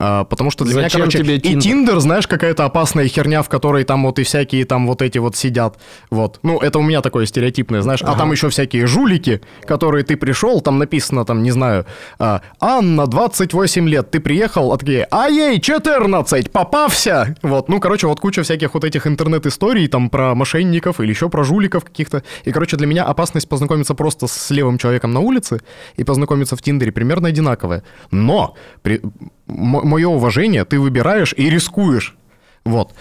[0.00, 1.98] а, потому что для Зачем меня, короче, тебе и Тиндер?
[1.98, 5.76] Знаешь, какая-то опасная херня, в которой там вот и всякие там вот эти вот сидят,
[6.10, 6.38] вот.
[6.44, 8.18] Ну, это у меня такое стереотипное, знаешь, а Ага.
[8.18, 11.84] там еще всякие жулики, которые ты пришел, там написано, там, не знаю,
[12.20, 17.68] а, Анна, 28 лет, ты приехал, а такие, а ей 14, попався, вот.
[17.68, 21.84] Ну, короче, вот куча всяких вот этих интернет-историй, там, про мошенников или еще про жуликов
[21.84, 22.22] каких-то.
[22.44, 25.60] И, короче, для меня опасность познакомиться просто с левым человеком на улице
[25.96, 27.82] и познакомиться в Тиндере примерно одинаковая.
[28.12, 29.00] Но при...
[29.48, 32.16] мое уважение, ты выбираешь и рискуешь.
[32.64, 32.92] Вот.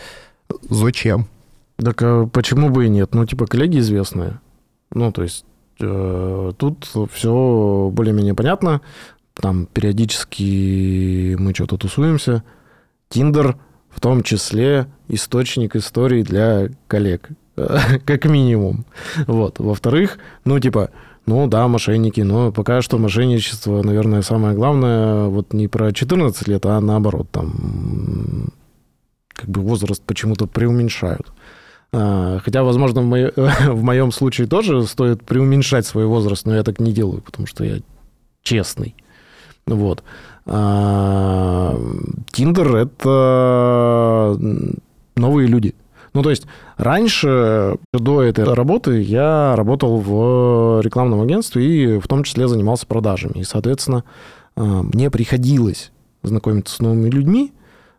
[0.70, 1.28] Зачем?
[1.78, 3.14] Так а почему бы и нет?
[3.14, 4.40] Ну, типа, коллеги известные.
[4.92, 5.46] Ну, то есть
[5.80, 8.82] э, тут все более-менее понятно.
[9.34, 12.44] Там периодически мы что-то тусуемся.
[13.10, 13.58] Тиндер
[13.90, 17.30] в том числе источник историй для коллег.
[18.06, 18.86] Как минимум.
[19.28, 19.60] Вот.
[19.60, 20.92] Во-вторых, ну, типа,
[21.28, 26.66] ну да, мошенники, но пока что мошенничество, наверное, самое главное, вот не про 14 лет,
[26.66, 28.50] а наоборот, там,
[29.34, 31.32] как бы возраст почему-то преуменьшают.
[31.94, 33.32] А, Хотя, возможно, в, мо-
[33.74, 37.64] в моем случае тоже стоит преуменьшать свой возраст, но я так не делаю, потому что
[37.64, 37.80] я
[38.42, 38.96] честный.
[39.66, 40.04] Вот.
[40.46, 41.78] А,
[42.32, 44.38] Тиндер— это
[45.18, 45.76] новые люди.
[46.18, 52.24] Ну, то есть раньше, до этой работы, я работал в рекламном агентстве и в том
[52.24, 53.34] числе занимался продажами.
[53.34, 54.04] И, соответственно,
[54.56, 55.92] а, мне приходилось
[56.24, 57.54] знакомиться с новыми людьми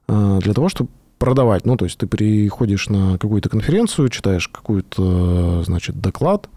[0.09, 1.65] а, для того, чтобы продавать.
[1.65, 6.49] Ну, то есть ты приходишь на какую-то конференцию, читаешь какой-то, значит, доклад,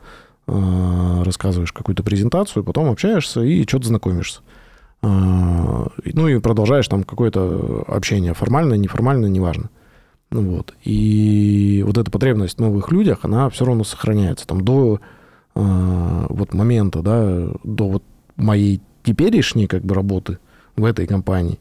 [0.47, 4.39] а, рассказываешь какую-то презентацию, потом общаешься и что-то знакомишься.
[5.03, 9.69] Ну и продолжаешь там какое-то общение, формальное, неформальное, неважно.
[10.31, 10.73] Ну вот.
[10.83, 14.47] И вот эта потребность в новых людях, она все равно сохраняется.
[14.47, 15.01] Там до
[15.55, 18.03] а, вот момента, да, до вот
[18.37, 20.39] моей теперешней как бы работы
[20.75, 21.59] в этой компании,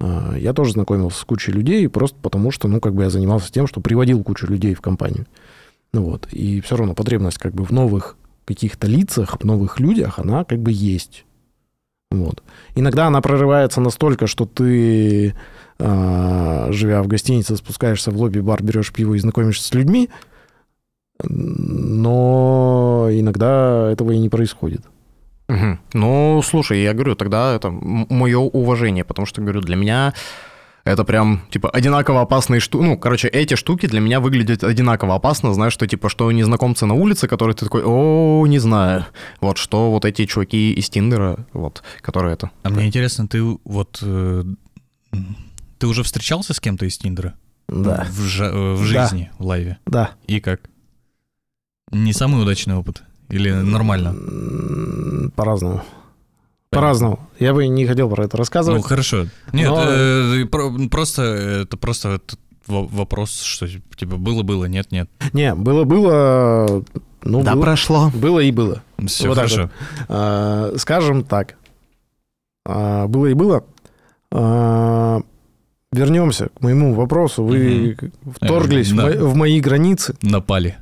[0.00, 3.52] а, я тоже знакомился с кучей людей, просто потому что, ну, как бы я занимался
[3.52, 5.26] тем, что приводил кучу людей в компанию.
[5.92, 6.28] Ну вот.
[6.32, 10.58] И все равно потребность как бы в новых каких-то лицах, в новых людях, она как
[10.58, 11.24] бы есть.
[12.10, 12.42] Вот.
[12.74, 15.34] Иногда она прорывается настолько, что ты,
[15.80, 20.10] живя в гостинице, спускаешься в лобби-бар, берешь пиво и знакомишься с людьми,
[21.22, 24.82] но иногда этого и не происходит.
[25.48, 25.80] Мгм.
[25.94, 30.14] Ну, слушай, я говорю, тогда это мое уважение, потому что, говорю, для меня
[30.84, 32.84] это прям, типа, одинаково опасные штуки.
[32.84, 35.52] Ну, короче, эти штуки для меня выглядят одинаково опасно.
[35.52, 39.06] Знаешь, что, типа, что незнакомцы на улице, которые ты такой, о, не знаю.
[39.40, 42.50] Вот, что вот эти чуваки из Тиндера, вот, которые это.
[42.62, 44.02] А мне интересно, ты вот...
[45.80, 47.34] Ты уже встречался с кем-то из Тиндера?
[47.68, 48.06] Да.
[48.10, 49.06] В, жа- э, в Да.
[49.08, 49.78] жизни, в лайве?
[49.86, 50.10] Да.
[50.26, 50.60] И как?
[51.90, 53.02] Не самый удачный опыт?
[53.30, 54.14] Или нормально?
[55.36, 55.82] По-разному.
[56.70, 57.18] По-разному.
[57.38, 58.84] Я бы не хотел про это Ну, рассказывать.
[58.84, 59.26] хорошо.
[59.52, 62.20] Нет, Но- э, про- просто это просто
[62.66, 63.66] вопрос, что
[63.96, 65.08] типа было-было, нет-нет.
[65.32, 66.84] Не, было-было...
[67.22, 68.10] Ну, было, прошло.
[68.14, 68.82] было и было.
[69.06, 69.70] Все Вот так хорошо.
[70.08, 71.56] А, Скажем так.
[72.66, 73.64] А, Было и было.
[74.32, 75.20] А,
[75.92, 77.44] вернемся к моему вопросу.
[77.44, 77.96] Вы
[78.36, 79.02] вторглись Э, в, да.
[79.06, 80.16] мо- в мои границы.
[80.22, 80.76] Напали.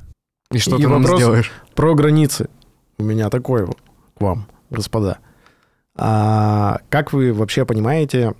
[0.51, 1.51] И что И ты нам вопрос- сделаешь?
[1.75, 2.49] Про границы.
[2.97, 5.19] У меня такой к вам, господа.
[5.95, 8.33] А как вы вообще понимаете,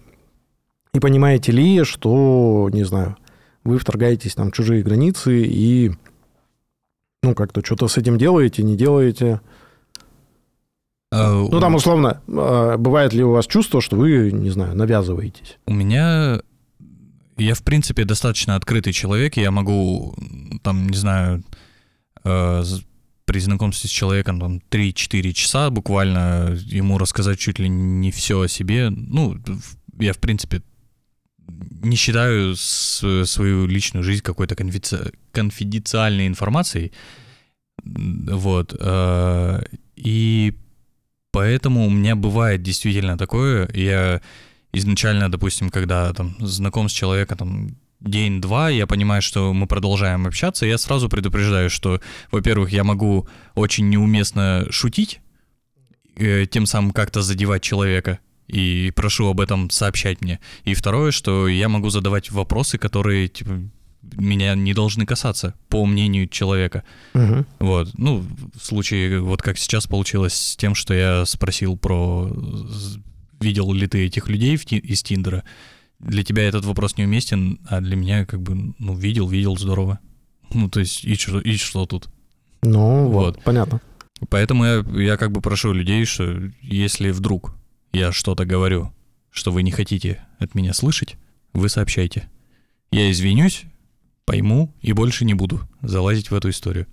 [0.94, 3.16] и понимаете ли, что, не знаю,
[3.64, 5.92] вы вторгаетесь там в чужие границы и,
[7.24, 9.42] ну, как-то что-то с этим делаете, не делаете?
[11.12, 15.58] Ну, там, условно, а, бывает ли у вас чувство, что вы, не знаю, навязываетесь?
[15.66, 16.42] У меня...
[17.40, 20.16] Я, в принципе, достаточно открытый человек, я могу,
[20.64, 21.44] там, не знаю,
[22.24, 22.64] э,
[23.26, 28.48] при знакомстве с человеком там 3-4 часа буквально ему рассказать чуть ли не все о
[28.48, 28.90] себе.
[28.90, 29.38] Ну,
[30.00, 30.62] я, в принципе,
[31.82, 36.92] не считаю свою личную жизнь какой-то конфиденци- конфиденциальной информацией.
[37.84, 38.76] Вот.
[38.80, 39.62] э,
[39.96, 40.54] И
[41.32, 43.70] поэтому у меня бывает действительно такое.
[43.74, 44.22] Я
[44.74, 50.66] изначально, допустим, когда там знаком с человеком там день-два, я понимаю, что мы продолжаем общаться,
[50.66, 52.00] я сразу предупреждаю, что,
[52.32, 55.20] во-первых, я могу очень неуместно шутить,
[56.16, 60.40] э, тем самым как-то задевать человека, и прошу об этом сообщать мне.
[60.64, 63.62] И второе, что я могу задавать вопросы, которые типа,
[64.02, 66.84] меня не должны касаться, по мнению человека.
[67.14, 67.46] Мгм.
[67.60, 73.00] Вот, ну, в случае, вот как сейчас получилось с тем, что я спросил про, з-
[73.40, 75.44] видел ли ты этих людей в из Тиндера.
[76.00, 80.00] Для тебя этот вопрос неуместен, а для меня как бы, ну, видел, видел, здорово.
[80.54, 82.10] Ну, то есть, и что, и что тут?
[82.62, 83.44] Ну, вот, Вот.
[83.44, 83.82] понятно.
[84.30, 87.56] Поэтому я, я как бы прошу людей, что если вдруг
[87.94, 88.94] я что-то говорю,
[89.30, 91.16] что вы не хотите от меня слышать,
[91.54, 92.30] вы сообщайте.
[92.92, 93.64] Я извинюсь,
[94.26, 96.88] пойму и больше не буду залазить в эту историю.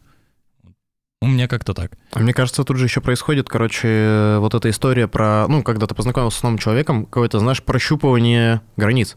[1.22, 1.92] У меня как-то так.
[2.12, 5.94] А Мне кажется, тут же еще происходит, короче, вот эта история про, ну, когда ты
[5.94, 9.16] познакомился с новым человеком, какое-то, знаешь, прощупывание границ.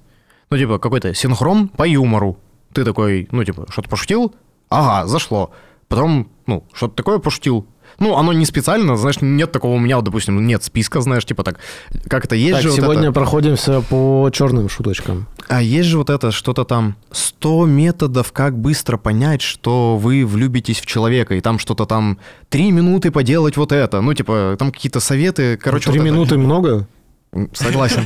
[0.49, 2.39] Ну, типа, какой-то синхрон по юмору.
[2.73, 4.33] Ты такой, ну, типа, что-то пошутил?
[4.69, 5.51] Ага, зашло.
[5.89, 7.67] Потом, ну, что-то такое пошутил.
[7.97, 11.43] Ну, оно не специально, знаешь, нет такого у меня, вот, допустим, нет списка, знаешь, типа
[11.43, 11.59] так.
[12.07, 15.27] Как это есть Так, же вот сегодня это- проходимся по черным шуточкам.
[15.47, 20.79] А есть же вот это что-то там 100 методов, как быстро понять, что вы влюбитесь
[20.79, 24.01] в человека, и там что-то там 3 минуты поделать вот это.
[24.01, 26.13] Ну, типа, там какие-то советы, короче, Три вот это.
[26.15, 26.87] минуты много?
[27.53, 28.05] Согласен.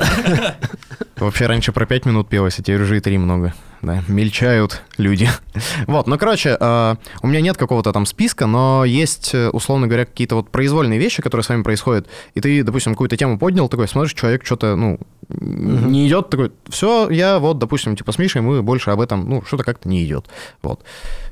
[1.17, 3.53] Вообще раньше про 5 минут пелось, а теперь уже и 3 много.
[3.81, 5.29] Да, мельчают люди.
[5.88, 10.05] Вот, ну, короче, э, у меня нет какого-то там списка, но есть, э, условно говоря,
[10.05, 13.88] какие-то вот произвольные вещи, которые с вами происходят, и ты, допустим, какую-то тему поднял, такой,
[13.88, 18.63] смотришь, человек что-то, ну, не идет, такой, все, я вот, допустим, типа с Мишей, мы
[18.63, 20.27] больше об этом, ну, что-то как-то не идет.
[20.62, 20.81] Вот.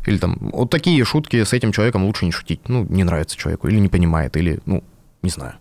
[0.05, 2.67] Или там, вот такие шутки с этим человеком лучше не шутить.
[2.67, 4.83] Ну, не нравится человеку, или не понимает, или, ну,
[5.21, 5.53] не знаю.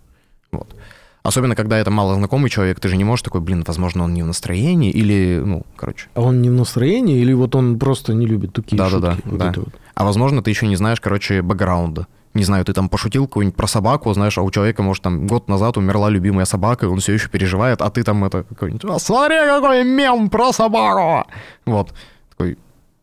[0.50, 0.74] Вот.
[1.22, 4.26] Особенно, когда это малознакомый человек, ты же не можешь такой, блин, возможно, он не в
[4.26, 6.08] настроении, или, ну, короче.
[6.14, 9.28] А он не в настроении или вот он просто не любит такие Да-да-да, шутки?
[9.28, 9.50] Вот да.
[9.50, 9.74] это вот.
[9.94, 12.06] А возможно, ты еще не знаешь, короче, бэкграунда.
[12.32, 15.48] Не знаю, ты там пошутил какой-нибудь про собаку, знаешь, а у человека, может, там год
[15.48, 18.98] назад умерла любимая собака, и он все еще переживает, а ты там это какой-нибудь, «А,
[18.98, 21.28] смотри, какой мем про собаку!
[21.66, 21.92] Вот.
[22.30, 22.56] Такой,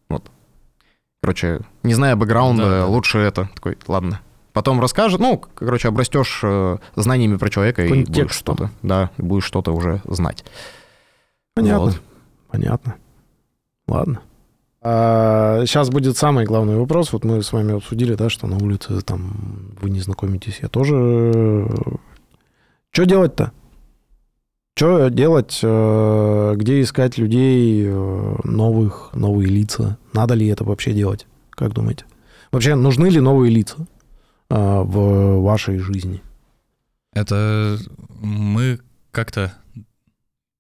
[0.10, 0.32] вот.
[1.22, 2.86] Короче, не зная бэкграунда, Да, да.
[2.88, 3.50] лучше это.
[3.54, 4.22] Такой, ладно.
[4.58, 9.44] Потом расскажет, ну, короче, обрастешь э, знаниями про человека и будешь что-то, да, и будешь
[9.44, 10.44] что-то уже знать.
[11.54, 11.86] Понятно.
[11.86, 12.02] Вот.
[12.50, 12.96] Понятно.
[13.88, 14.20] Ладно.
[14.82, 17.14] сейчас будет самый главный вопрос.
[17.14, 20.58] Вот мы с вами обсудили, да, что на улице там вы не знакомитесь.
[20.64, 21.70] Я тоже...
[22.90, 23.52] Что делать-то?
[24.76, 25.60] Что делать?
[25.62, 30.00] э, Где искать людей э, новых, новые лица?
[30.14, 31.28] Надо ли это вообще делать?
[31.52, 32.06] Как думаете?
[32.52, 33.97] Вообще, нужны ли новые лица э,
[34.50, 36.22] в вашей жизни?
[37.14, 37.78] Это
[38.22, 38.80] мы
[39.12, 39.54] как-то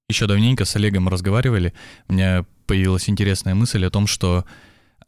[0.09, 1.73] еще давненько с Олегом разговаривали.
[2.07, 4.45] У меня появилась интересная мысль о том, что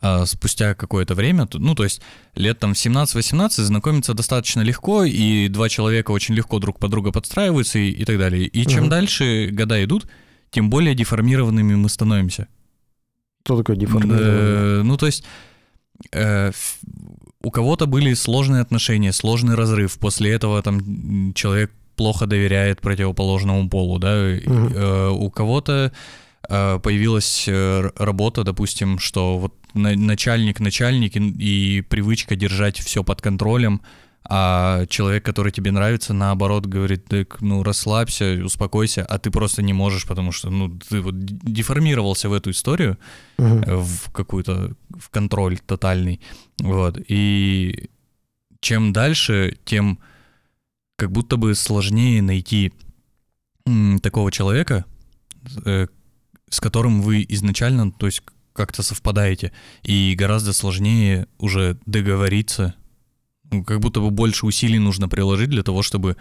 [0.02, 2.02] а, спустя какое-то время, ну, то есть
[2.36, 7.12] лет там в 17-18 знакомиться достаточно легко, и два человека очень легко друг под друга
[7.12, 8.46] подстраиваются и, и так далее.
[8.46, 8.90] И чем Мгм.
[8.90, 10.08] дальше года идут,
[10.52, 12.48] тем более деформированными мы становимся.
[13.44, 14.80] Что такое деформирование?
[14.80, 15.24] Э, Ну, то есть
[16.12, 16.52] э,
[17.44, 19.98] у кого-то были сложные отношения, сложный разрыв.
[20.00, 24.38] После этого там человек плохо доверяет противоположному полу, да.
[24.46, 24.74] Мгм.
[24.76, 25.92] э, У кого-то
[26.50, 33.04] э, появилась э, работа, допустим, что вот на- начальник начальник и, и привычка держать все
[33.04, 33.82] под контролем,
[34.24, 39.74] а человек, который тебе нравится, наоборот, говорит, так, ну, расслабься, успокойся, а ты просто не
[39.74, 42.98] можешь, потому что, ну, ты вот деформировался в эту историю,
[43.38, 46.20] э, в какую-то в контроль тотальный.
[46.60, 47.00] Вот.
[47.08, 47.90] И
[48.60, 50.00] чем дальше, тем
[50.98, 52.74] как будто бы сложнее найти
[54.02, 54.86] такого человека,
[55.66, 55.88] э,
[56.50, 58.22] с которым вы изначально, то есть
[58.54, 59.54] как-то совпадаете,
[59.84, 62.76] и гораздо сложнее уже договориться.
[63.66, 66.18] Как будто бы больше усилий нужно приложить для того, чтобы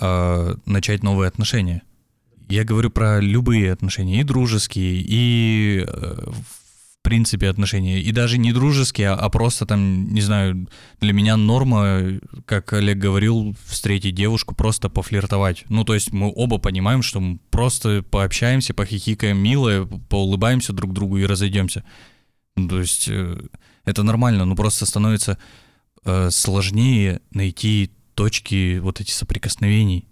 [0.00, 1.82] э, начать новые отношения.
[2.48, 6.30] Я говорю про любые отношения, и дружеские, и э,
[7.00, 10.68] в принципе отношения, и даже не дружеские, а просто там, не знаю,
[11.00, 15.64] для меня норма, как Олег говорил, встретить девушку, просто пофлиртовать.
[15.68, 21.18] Ну, то есть мы оба понимаем, что мы просто пообщаемся, похихикаем мило, поулыбаемся друг другу
[21.18, 21.84] и разойдемся.
[22.56, 23.40] Ну, то есть э,
[23.84, 25.38] это нормально, но просто становится
[26.30, 30.06] сложнее найти точки вот эти соприкосновений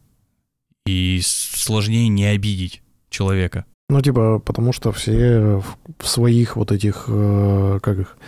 [0.86, 3.64] и сложнее не обидеть человека.
[3.90, 5.62] Ну, типа, потому что все
[5.98, 8.18] в своих вот этих, э, как их,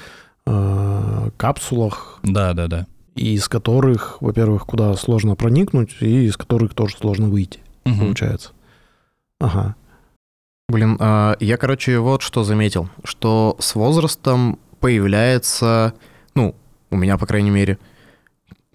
[0.47, 2.21] э, капсулах.
[2.23, 2.87] Да, да, да.
[3.15, 7.99] И из которых, во-первых, куда сложно проникнуть, и из которых тоже сложно выйти, угу.
[7.99, 8.53] получается.
[9.39, 9.77] Ага.
[10.69, 15.95] Блин, а, я, короче, вот что заметил, что с возрастом появляется,
[16.91, 17.79] у меня, по крайней мере,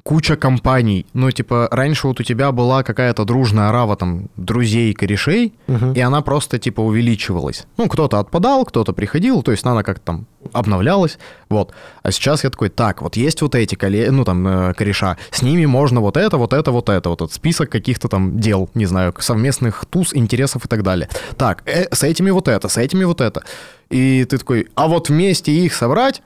[0.06, 1.08] куча компаний.
[1.14, 5.94] Ну, типа, раньше вот у тебя была какая-то дружная арава там друзей, корешей, угу.
[5.96, 7.66] и она просто, типа, увеличивалась.
[7.78, 11.18] Ну, кто-то отпадал, кто-то приходил, то есть она как-то там обновлялась,
[11.50, 11.74] вот.
[12.04, 14.12] А сейчас я такой, так, вот есть вот эти коле...
[14.12, 17.34] ну, там, э, кореша, с ними можно вот это, вот это, вот это, вот этот
[17.34, 21.10] список каких-то там дел, не знаю, совместных туз, интересов и так далее.
[21.36, 23.42] Так, э, с этими вот это, с этими вот это.
[23.90, 26.22] И ты такой, а вот вместе их собрать,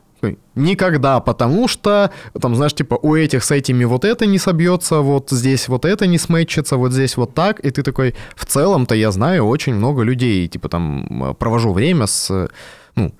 [0.55, 5.29] Никогда, потому что, там, знаешь, типа, у этих с этими вот это не собьется, вот
[5.29, 9.11] здесь вот это не смычится, вот здесь вот так, и ты такой, в целом-то я
[9.11, 12.49] знаю очень много людей, типа, там, провожу время с,
[12.95, 13.13] ну,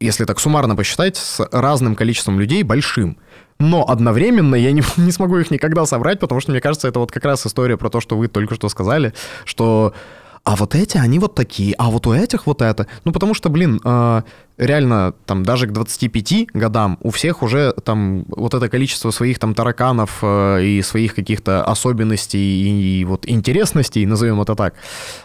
[0.00, 3.18] если так суммарно посчитать, с разным количеством людей большим.
[3.58, 7.12] Но одновременно я не, не смогу их никогда собрать, потому что, мне кажется, это вот
[7.12, 9.12] как раз история про то, что вы только что сказали,
[9.44, 9.94] что
[10.42, 12.86] а вот эти, они вот такие, а вот у этих вот это.
[13.04, 14.22] Ну, потому что, блин, э,
[14.60, 19.54] реально, там, даже к 25 годам у всех уже там вот это количество своих там
[19.54, 24.74] тараканов э, и своих каких-то особенностей и, и вот интересностей, назовем это так,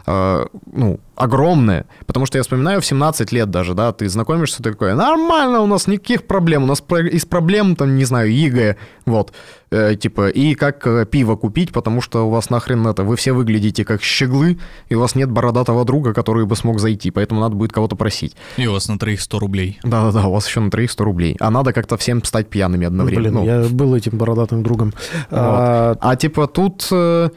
[0.07, 1.85] э, ну, огромное.
[2.05, 5.67] Потому что я вспоминаю в 17 лет даже, да, ты знакомишься, ты такой, нормально, у
[5.67, 9.33] нас никаких проблем, у нас из проблем, там, не знаю, ЕГЭ, вот,
[9.71, 13.33] э, типа, и как э, пиво купить, потому что у вас нахрен это, вы все
[13.33, 14.57] выглядите как щеглы,
[14.89, 18.35] и у вас нет бородатого друга, который бы смог зайти, поэтому надо будет кого-то просить.
[18.57, 19.79] И у вас на троих 100 рублей.
[19.83, 21.35] Да-да-да, у вас еще на троих 100 рублей.
[21.39, 23.41] А надо как-то всем стать пьяными одновременно.
[23.41, 23.63] Блин, ну.
[23.63, 24.93] я был этим бородатым другом.
[25.31, 25.39] Вот.
[25.39, 27.29] А, а типа тут э,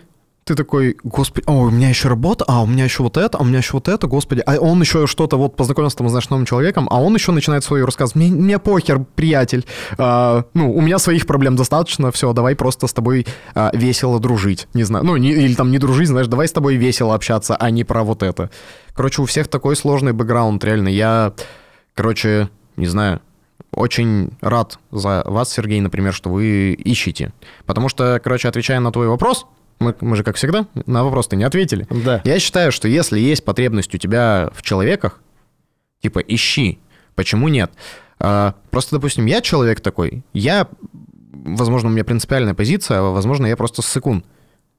[0.48, 3.42] ты такой, господи, о, у меня еще работа, а у меня еще вот это, а
[3.42, 6.46] у меня еще вот это, господи, а он еще что-то вот познакомился там, знаешь, новым
[6.46, 9.66] человеком, а он еще начинает свою рассказ, мне, мне похер, приятель,
[9.98, 14.68] а, ну, у меня своих проблем достаточно, все, давай просто с тобой а, весело дружить,
[14.72, 17.70] не знаю, ну, не, или там не дружить, знаешь, давай с тобой весело общаться, а
[17.70, 18.50] не про вот это.
[18.94, 21.34] Короче, у всех такой сложный бэкграунд, реально, я
[21.98, 23.20] Короче, не знаю,
[23.72, 27.32] очень рад за вас, Сергей, например, что вы ищете.
[27.66, 29.46] Потому что, короче, отвечая на твой вопрос,
[29.80, 31.88] мы, мы же, как всегда, на вопрос ты не ответили.
[31.90, 32.22] Да.
[32.24, 35.20] Я считаю, что если есть потребность у тебя в человеках,
[36.00, 36.78] типа, ищи.
[37.16, 37.72] Почему нет?
[38.20, 40.68] А, просто, допустим, я человек такой, я,
[41.32, 44.22] возможно, у меня принципиальная позиция, а возможно, я просто ссыкун.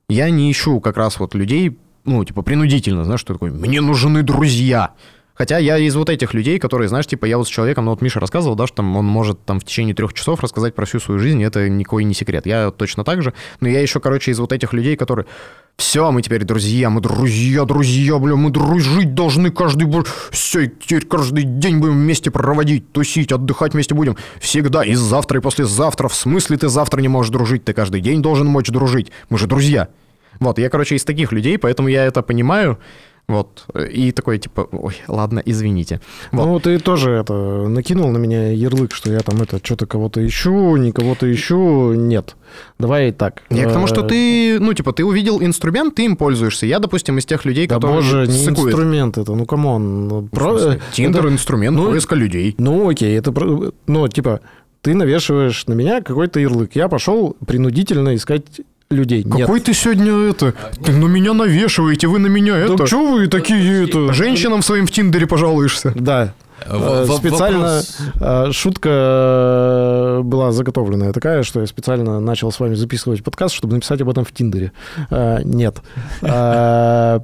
[0.07, 4.24] Я не ищу как раз вот людей, ну, типа, принудительно, знаешь, что такое, мне нужны
[4.24, 4.93] друзья.
[5.40, 8.02] Хотя я из вот этих людей, которые, знаешь, типа я вот с человеком, ну вот
[8.02, 11.00] Миша рассказывал, да, что там он может там в течение трех часов рассказать про всю
[11.00, 12.46] свою жизнь, это никакой не секрет.
[12.46, 13.34] Я точно так же.
[13.62, 15.28] Но я еще, короче, из вот этих людей, которые
[15.78, 19.90] все, мы теперь друзья, мы друзья, друзья, бля, мы дружить должны каждый...
[20.30, 24.18] Все, теперь каждый день будем вместе проводить, тусить, отдыхать вместе будем.
[24.42, 26.10] Всегда, и завтра, и послезавтра.
[26.10, 27.64] В смысле ты завтра не можешь дружить?
[27.64, 29.14] Ты каждый день должен мочь дружить.
[29.30, 29.88] Мы же друзья.
[30.42, 32.78] Вот, я, короче, из таких людей, поэтому я это понимаю.
[33.30, 33.66] Вот.
[33.92, 36.02] И такой, типа, ой, ладно, извините.
[36.32, 36.46] Вот.
[36.46, 40.76] Ну, ты тоже это накинул на меня ярлык, что я там это что-то кого-то ищу,
[40.78, 41.94] не кого-то ищу.
[41.94, 42.36] Нет.
[42.80, 43.44] Давай так.
[43.52, 46.66] Я к тому, что ты, ну, типа, ты увидел инструмент, ты им пользуешься.
[46.66, 48.70] Я, допустим, из тех людей, да которые боже, не ссыкуют.
[48.70, 50.08] инструмент это, ну, come on.
[50.08, 50.78] Ну, Про...
[50.92, 51.34] Тиндер это...
[51.34, 52.56] инструмент ну, поиска людей.
[52.58, 53.32] Ну, окей, это,
[53.86, 54.42] ну, типа,
[54.82, 56.72] ты навешиваешь на меня какой-то ярлык.
[56.74, 58.62] Я пошел принудительно искать
[58.92, 59.24] людей.
[59.24, 59.66] Какой Нет.
[59.66, 60.54] ты сегодня это?
[60.84, 62.76] Ты на меня навешиваете, вы на меня это.
[62.76, 64.14] Так что вы такие это?
[64.14, 65.94] Женщинам своим в Тиндере пожалуешься.
[65.96, 66.34] Да.
[66.68, 67.98] В, э, специально вопрос...
[68.20, 73.76] Э, шутка э, была заготовленная такая, что я специально начал с вами записывать подкаст, чтобы
[73.76, 74.72] написать об этом в Тиндере.
[75.12, 75.82] Нет.
[76.22, 77.24] Да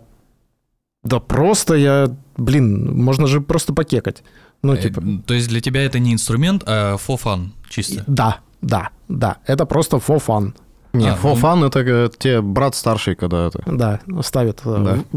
[1.19, 4.23] просто я, блин, можно же просто покекать.
[4.63, 5.03] Ну, типа...
[5.27, 8.03] То есть для тебя это не инструмент, а for fun чисто?
[8.07, 9.37] Да, да, да.
[9.45, 10.53] Это просто for fun.
[10.97, 11.67] Не, а, fun ну...
[11.67, 13.61] это те брат старший, когда это.
[13.65, 14.61] Да, ставит.
[14.63, 14.99] Да.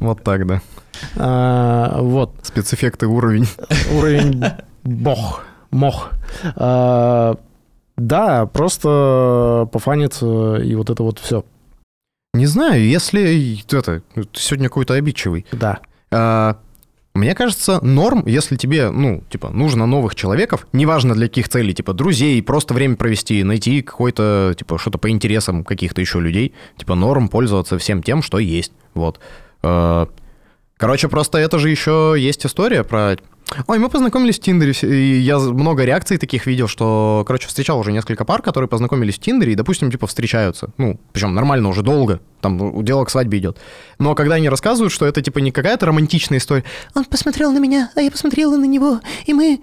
[0.00, 0.60] Вот так, да.
[1.16, 3.46] А, вот, Спецэффекты уровень.
[3.92, 4.44] уровень
[4.84, 6.10] бог, мох.
[6.56, 7.36] А,
[7.96, 11.44] да, просто пофаниться и вот это вот все.
[12.34, 15.46] Не знаю, если это, сегодня какой-то обидчивый.
[15.52, 15.80] Да.
[16.10, 16.58] А,
[17.14, 21.92] Мне кажется, норм, если тебе, ну, типа, нужно новых человеков, неважно для каких целей, типа,
[21.92, 27.28] друзей, просто время провести, найти какой-то, типа, что-то по интересам каких-то еще людей, типа, норм
[27.28, 29.18] пользоваться всем тем, что есть, вот.
[29.62, 30.08] А,
[30.78, 33.16] Короче, просто это же еще есть история про...
[33.66, 37.92] Ой, мы познакомились в Тиндере, и я много реакций таких видел, что, короче, встречал уже
[37.92, 40.70] несколько пар, которые познакомились в Тиндере и, допустим, типа встречаются.
[40.76, 43.58] Ну, причем нормально уже долго, там дело к свадьбе идет.
[43.98, 47.90] Но когда они рассказывают, что это, типа, не какая-то романтичная история, Он посмотрел на меня,
[47.96, 49.60] а я посмотрела на него, и мы...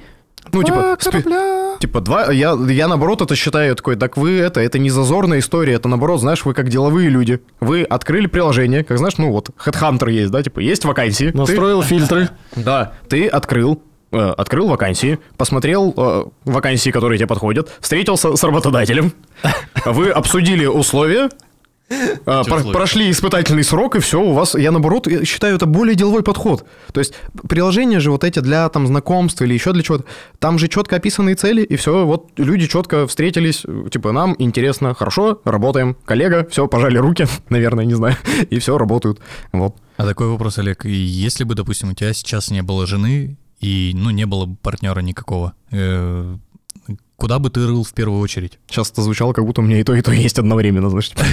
[0.51, 1.23] ну, типа, спи-.
[1.79, 5.73] Типа, два, я, я наоборот это считаю такой, так вы это, это не зазорная история,
[5.73, 7.41] это наоборот, знаешь, вы как деловые люди.
[7.59, 11.31] Вы открыли приложение, как знаешь, ну вот, Headhunter есть, да, типа, есть вакансии.
[11.31, 12.29] ты- Настроил фильтры.
[12.55, 13.81] Да, ты открыл,
[14.11, 19.11] э, открыл вакансии, посмотрел э, вакансии, которые тебе подходят, встретился с работодателем,
[19.85, 21.29] вы обсудили условия,
[22.25, 22.73] про- условия?
[22.73, 26.65] прошли испытательный срок, и все, у вас, я наоборот я считаю, это более деловой подход.
[26.91, 27.13] То есть
[27.47, 30.05] приложения же вот эти для там знакомств или еще для чего-то,
[30.39, 35.41] там же четко описанные цели, и все, вот люди четко встретились, типа, нам интересно, хорошо,
[35.45, 38.15] работаем, коллега, все, пожали руки, наверное, не знаю,
[38.49, 39.19] и все, работают,
[39.53, 39.75] вот.
[39.97, 44.09] А такой вопрос, Олег, если бы, допустим, у тебя сейчас не было жены и, ну,
[44.09, 46.37] не было бы партнера никакого, э,
[47.17, 48.59] куда бы ты рыл в первую очередь?
[48.67, 51.09] Сейчас это звучало, как будто у меня и то, и то есть одновременно, знаешь.
[51.09, 51.23] типа.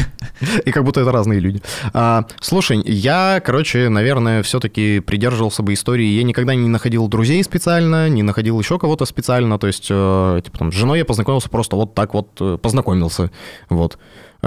[0.65, 1.63] И как будто это разные люди.
[1.93, 6.07] А, слушай, я, короче, наверное, все-таки придерживался бы истории.
[6.07, 9.59] Я никогда не находил друзей специально, не находил еще кого-то специально.
[9.59, 13.31] То есть, э, типа, там, с женой я познакомился просто вот так вот, э, познакомился.
[13.69, 13.99] Вот.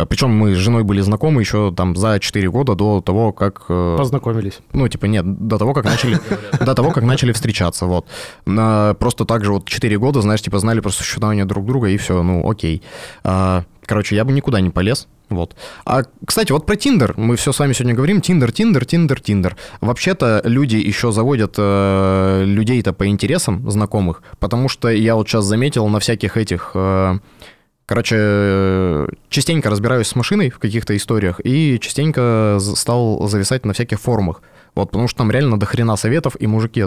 [0.09, 3.63] Причем мы с женой были знакомы еще там за 4 года до того, как...
[3.69, 4.59] э, Познакомились.
[4.73, 6.19] ну, типа, нет, до того, как начали,
[6.59, 8.05] до того, как начали встречаться, вот.
[8.45, 11.97] На- Просто так же вот 4 года, знаешь, типа, знали про существование друг друга, и
[11.97, 12.81] все, ну, окей.
[13.23, 15.55] А, Короче, я бы никуда не полез, вот.
[15.85, 19.55] А, кстати, вот про Тиндер, мы все с вами сегодня говорим, Тиндер, Тиндер, Тиндер, Тиндер.
[19.79, 25.87] Вообще-то люди еще заводят э, людей-то по интересам знакомых, потому что я вот сейчас заметил
[25.87, 26.71] на всяких этих...
[26.73, 27.19] э,
[27.85, 34.41] Короче, частенько разбираюсь с машиной в каких-то историях и частенько стал зависать на всяких форумах.
[34.73, 36.83] Вот, потому что там реально до хрена советов и мужики.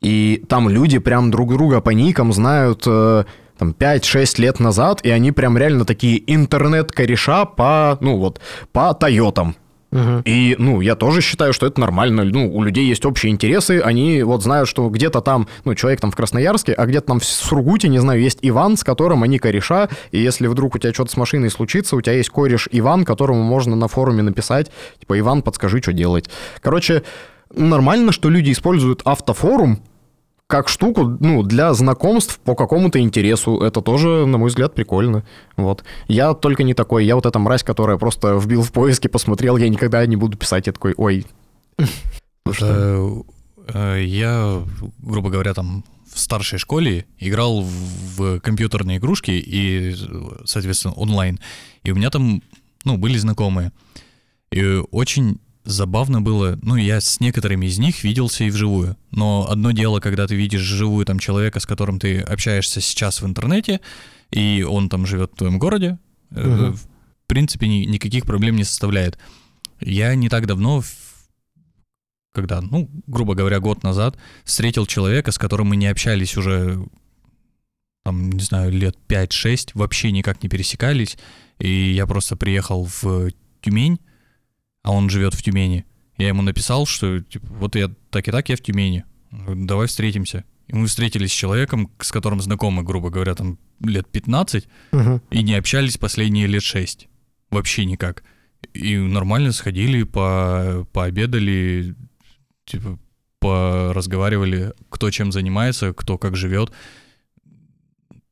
[0.00, 3.24] И там люди прям друг друга по никам знают э,
[3.58, 8.40] там 5-6 лет назад, и они прям реально такие интернет-кореша по, ну вот,
[8.72, 9.54] по Тойотам.
[9.92, 10.22] Мгм.
[10.24, 12.24] И, ну, я тоже считаю, что это нормально.
[12.24, 16.10] Ну, у людей есть общие интересы, они вот знают, что где-то там, ну, человек там
[16.10, 19.90] в Красноярске, а где-то там в Сургуте, не знаю, есть Иван, с которым они кореша,
[20.10, 23.42] и если вдруг у тебя что-то с машиной случится, у тебя есть кореш Иван, которому
[23.42, 26.30] можно на форуме написать, типа, Иван, подскажи, что делать.
[26.62, 27.02] Короче,
[27.54, 29.82] нормально, что люди используют автофорум
[30.52, 33.62] как штуку, ну, для знакомств по какому-то интересу.
[33.62, 35.24] Это тоже, на мой взгляд, прикольно.
[35.56, 35.82] Вот.
[36.08, 37.06] Я только не такой.
[37.06, 40.66] Я вот эта мразь, которая просто вбил в поиске, посмотрел, я никогда не буду писать.
[40.66, 41.26] Я такой, ой.
[42.60, 43.22] Э,
[43.68, 44.62] э, Я,
[44.98, 49.94] грубо говоря, там в старшей школе играл в компьютерные игрушки и,
[50.44, 51.38] соответственно, онлайн.
[51.82, 52.42] И у меня там,
[52.84, 53.72] ну, были знакомые.
[54.50, 58.96] И очень забавно было, ну, я с некоторыми из них виделся и вживую.
[59.10, 63.26] Но одно дело, когда ты видишь живую там человека, с которым ты общаешься сейчас в
[63.26, 63.80] интернете,
[64.30, 65.98] и он там живет в твоем городе,
[66.30, 66.74] Мгм.
[66.74, 66.86] в
[67.26, 69.18] принципе, ни- никаких проблем не составляет.
[69.80, 70.82] Я не так давно,
[72.32, 76.82] когда, ну, грубо говоря, год назад, встретил человека, с которым мы не общались уже,
[78.04, 81.18] там, не знаю, лет 5-6, вообще никак не пересекались,
[81.58, 84.00] и я просто приехал в Тюмень,
[84.82, 85.84] а он живет в Тюмени.
[86.18, 89.04] Я ему написал, что типа, вот я так и так, я в Тюмени.
[89.30, 90.44] Давай встретимся.
[90.68, 95.22] И мы встретились с человеком, с которым знакомы, грубо говоря, там лет 15, Мгм.
[95.30, 97.08] и не общались последние лет шесть.
[97.50, 98.22] Вообще никак.
[98.72, 101.94] И нормально сходили, по, пообедали,
[102.64, 102.98] типа,
[103.40, 106.72] поразговаривали, кто чем занимается, кто как живет.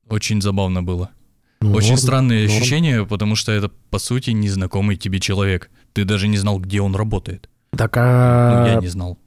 [0.09, 1.11] Очень забавно было.
[1.61, 2.57] Ну, Очень норм, странное норм.
[2.57, 5.71] ощущение, потому что это, по сути, незнакомый тебе человек.
[5.93, 7.49] Ты даже не знал, где он работает.
[7.77, 8.67] Так, Ну, а...
[8.69, 9.19] я не знал,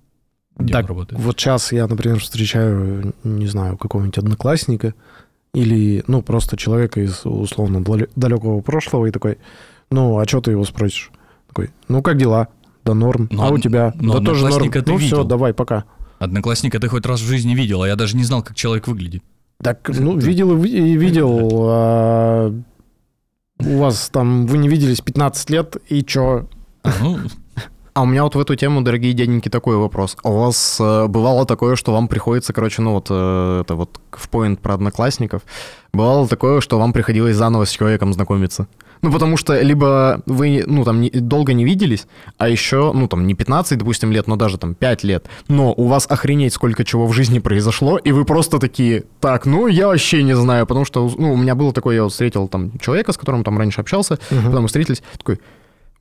[0.58, 1.22] где так, он работает.
[1.22, 4.94] вот сейчас я, например, встречаю, не знаю, какого-нибудь одноклассника
[5.54, 9.38] или, ну, просто человека из, условно, дале- далекого прошлого и такой,
[9.92, 11.12] ну, а что ты его спросишь?
[11.48, 12.48] Такой, ну, как дела?
[12.84, 13.28] Да норм.
[13.32, 13.94] Но а у тебя?
[14.00, 14.70] но да тоже норм.
[14.72, 15.24] ты Ну, все, видел.
[15.26, 15.86] давай, пока.
[16.20, 19.24] Одноклассника ты хоть раз в жизни видел, а я даже не знал, как человек выглядит.
[19.62, 21.66] Так, ну, видел и ви- и видел.
[21.70, 22.54] а,
[23.60, 26.48] У вас там, вы не виделись 15 лет, и чё?
[27.02, 27.20] Ну,
[27.94, 30.18] А у меня вот в эту тему, дорогие дяденьки, такой вопрос.
[30.24, 34.30] У вас э, бывало такое, что вам приходится, короче, ну вот э, это вот в
[34.30, 35.44] поинт про одноклассников,
[35.94, 38.66] бывало такое, что вам приходилось заново с человеком знакомиться?
[39.04, 42.08] Ну, потому что либо вы, ну, там, не- долго не виделись,
[42.40, 45.88] а еще, ну, там, не 15, допустим, лет, но даже там 5 лет, но у
[45.88, 50.24] вас охренеть сколько чего в жизни произошло, и вы просто такие, так, ну, я вообще
[50.24, 53.18] не знаю, потому что, ну, у меня было такое, я вот встретил там человека, с
[53.18, 55.40] которым там раньше общался, потом мы встретились, такой,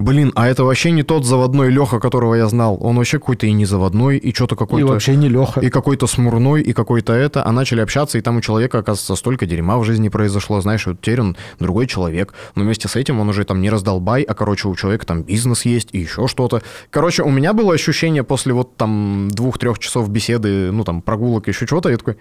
[0.03, 3.53] блин, а это вообще не тот заводной Леха, которого я знал, он вообще какой-то и
[3.53, 4.87] не заводной, и что-то И какой-то...
[4.89, 5.61] вообще не Леха.
[5.61, 7.45] И какой-то смурной, и какой-то это.
[7.47, 10.61] А начали общаться, и там у человека, оказывается, столько дерьма в жизни произошло.
[10.61, 12.35] Знаешь, вот теперь он другой человек.
[12.55, 15.65] Но вместе с этим он уже там не раздолбай, а, короче, у человека там бизнес
[15.65, 16.63] есть и еще что-то.
[16.91, 21.67] Короче, у меня было ощущение после вот там двух-трех часов беседы, ну там прогулок, еще
[21.67, 22.17] чего-то, я такой,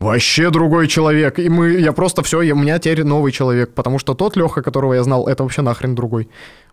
[0.00, 1.38] Вообще другой человек.
[1.38, 4.94] И мы, я просто все, у меня теперь новый человек, потому что тот Леха, которого
[4.94, 6.28] я знал, это вообще нахрен другой.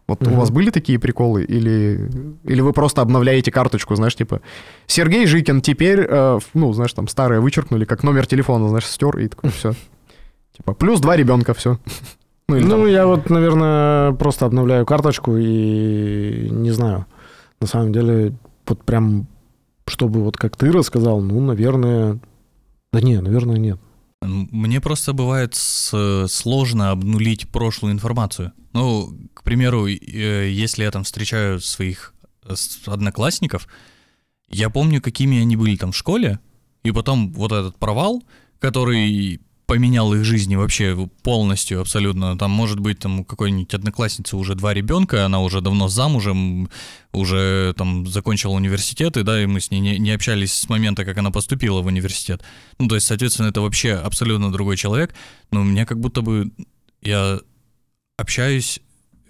[0.07, 1.43] Вот у вас были такие приколы?
[1.43, 2.09] Или,
[2.43, 4.41] или вы просто обновляете карточку, знаешь, типа,
[4.87, 9.27] Сергей Жикин теперь, э, ну, знаешь, там старое вычеркнули, как номер телефона, знаешь, стер, и
[9.29, 9.73] такой, все.
[10.57, 11.77] Типа, плюс два ребенка, все.
[12.49, 17.05] Ну, Ну, там- я вот, наверное, просто обновляю карточку и не знаю.
[17.61, 18.33] На самом деле,
[18.67, 19.27] вот прям,
[19.87, 22.19] чтобы вот как ты рассказал, ну, наверное...
[22.91, 23.79] Да не, наверное, нет.
[24.21, 28.53] Мне просто бывает сложно обнулить прошлую информацию.
[28.73, 32.13] Ну, к примеру, э, если я там встречаю своих
[32.43, 32.53] э,
[32.85, 33.67] одноклассников,
[34.47, 36.39] я помню, какими они были там в школе,
[36.83, 38.23] и потом вот этот провал,
[38.59, 39.41] который
[39.71, 42.37] поменял их жизни вообще полностью, абсолютно.
[42.37, 46.69] Там может быть там у какой-нибудь одноклассницы уже два ребенка, она уже давно замужем,
[47.13, 51.05] уже там закончила университет, и да, и мы с ней не, не общались с момента,
[51.05, 52.43] как она поступила в университет.
[52.79, 55.15] Ну, то есть, соответственно, это вообще абсолютно другой человек,
[55.51, 56.51] но у меня как будто бы
[57.01, 57.39] я
[58.17, 58.81] общаюсь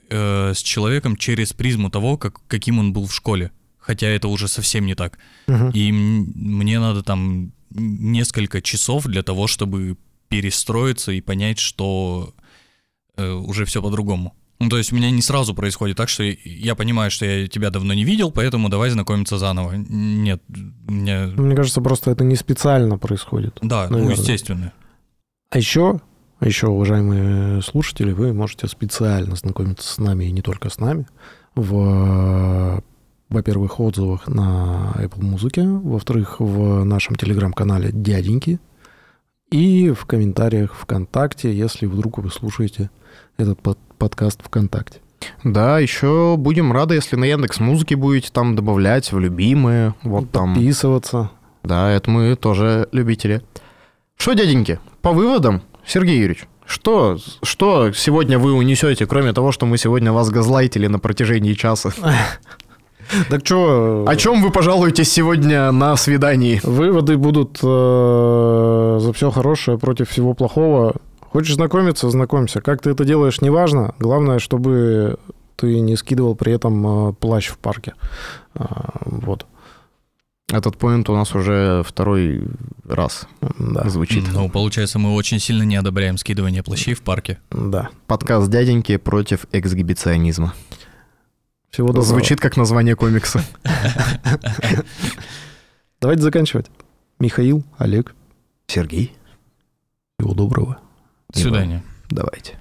[0.09, 3.51] э, с человеком через призму того, как, каким он был в школе.
[3.77, 5.19] Хотя это уже совсем не так.
[5.45, 5.69] Мгм.
[5.69, 9.97] И мне надо там несколько часов для того, чтобы
[10.31, 12.33] перестроиться и понять, что
[13.17, 14.33] э, уже все по-другому.
[14.59, 17.69] Ну, то есть у меня не сразу происходит так, что я понимаю, что я тебя
[17.69, 19.73] давно не видел, поэтому давай знакомиться заново.
[19.73, 20.41] Нет,
[20.87, 21.27] у меня...
[21.35, 23.59] Мне кажется, просто это не специально происходит.
[23.61, 24.15] Да, ну, Наверное.
[24.15, 24.73] естественно.
[25.49, 25.99] А еще,
[26.39, 31.07] а еще, уважаемые слушатели, вы можете специально знакомиться с нами и не только с нами
[31.55, 32.81] в,
[33.29, 38.59] во-первых, отзывах на Apple Музыке, во-вторых, в нашем телеграм-канале «Дяденьки»
[39.51, 42.89] и в комментариях ВКонтакте, если вдруг вы слушаете
[43.37, 44.99] этот под- подкаст ВКонтакте.
[45.43, 50.55] Да, еще будем рады, если на Яндекс Музыке будете там добавлять в любимые, вот там.
[50.55, 51.31] Подписываться.
[51.63, 53.41] Да, это мы тоже любители.
[54.17, 59.77] Что, дяденьки, по выводам, Сергей Юрьевич, что, что сегодня вы унесете, кроме того, что мы
[59.77, 61.91] сегодня вас газлайтили на протяжении часа?
[63.29, 64.05] Так что...
[64.07, 66.59] О чем вы пожалуетесь сегодня на свидании?
[66.63, 70.95] Выводы будут э, за все хорошее против всего плохого.
[71.31, 72.61] Хочешь знакомиться, знакомься.
[72.61, 73.95] Как ты это делаешь, неважно.
[73.99, 75.17] Главное, чтобы
[75.55, 77.93] ты не скидывал при этом э, плащ в парке.
[78.55, 79.45] А, вот.
[80.51, 82.43] Этот поинт у нас уже второй
[82.85, 83.25] раз
[83.57, 83.87] Да.
[83.89, 84.25] звучит.
[84.33, 87.39] Ну, получается, мы очень сильно не одобряем скидывание плащей в парке.
[87.51, 87.87] Да.
[88.07, 90.53] Подкаст дяденьки против эксгибиционизма.
[91.71, 92.05] Всего доброго.
[92.05, 93.43] Звучит как название комикса.
[96.01, 96.67] Давайте заканчивать.
[97.19, 98.13] Михаил, Олег,
[98.67, 99.15] Сергей,
[100.19, 100.79] всего доброго.
[101.29, 101.83] До свидания.
[102.09, 102.60] давайте.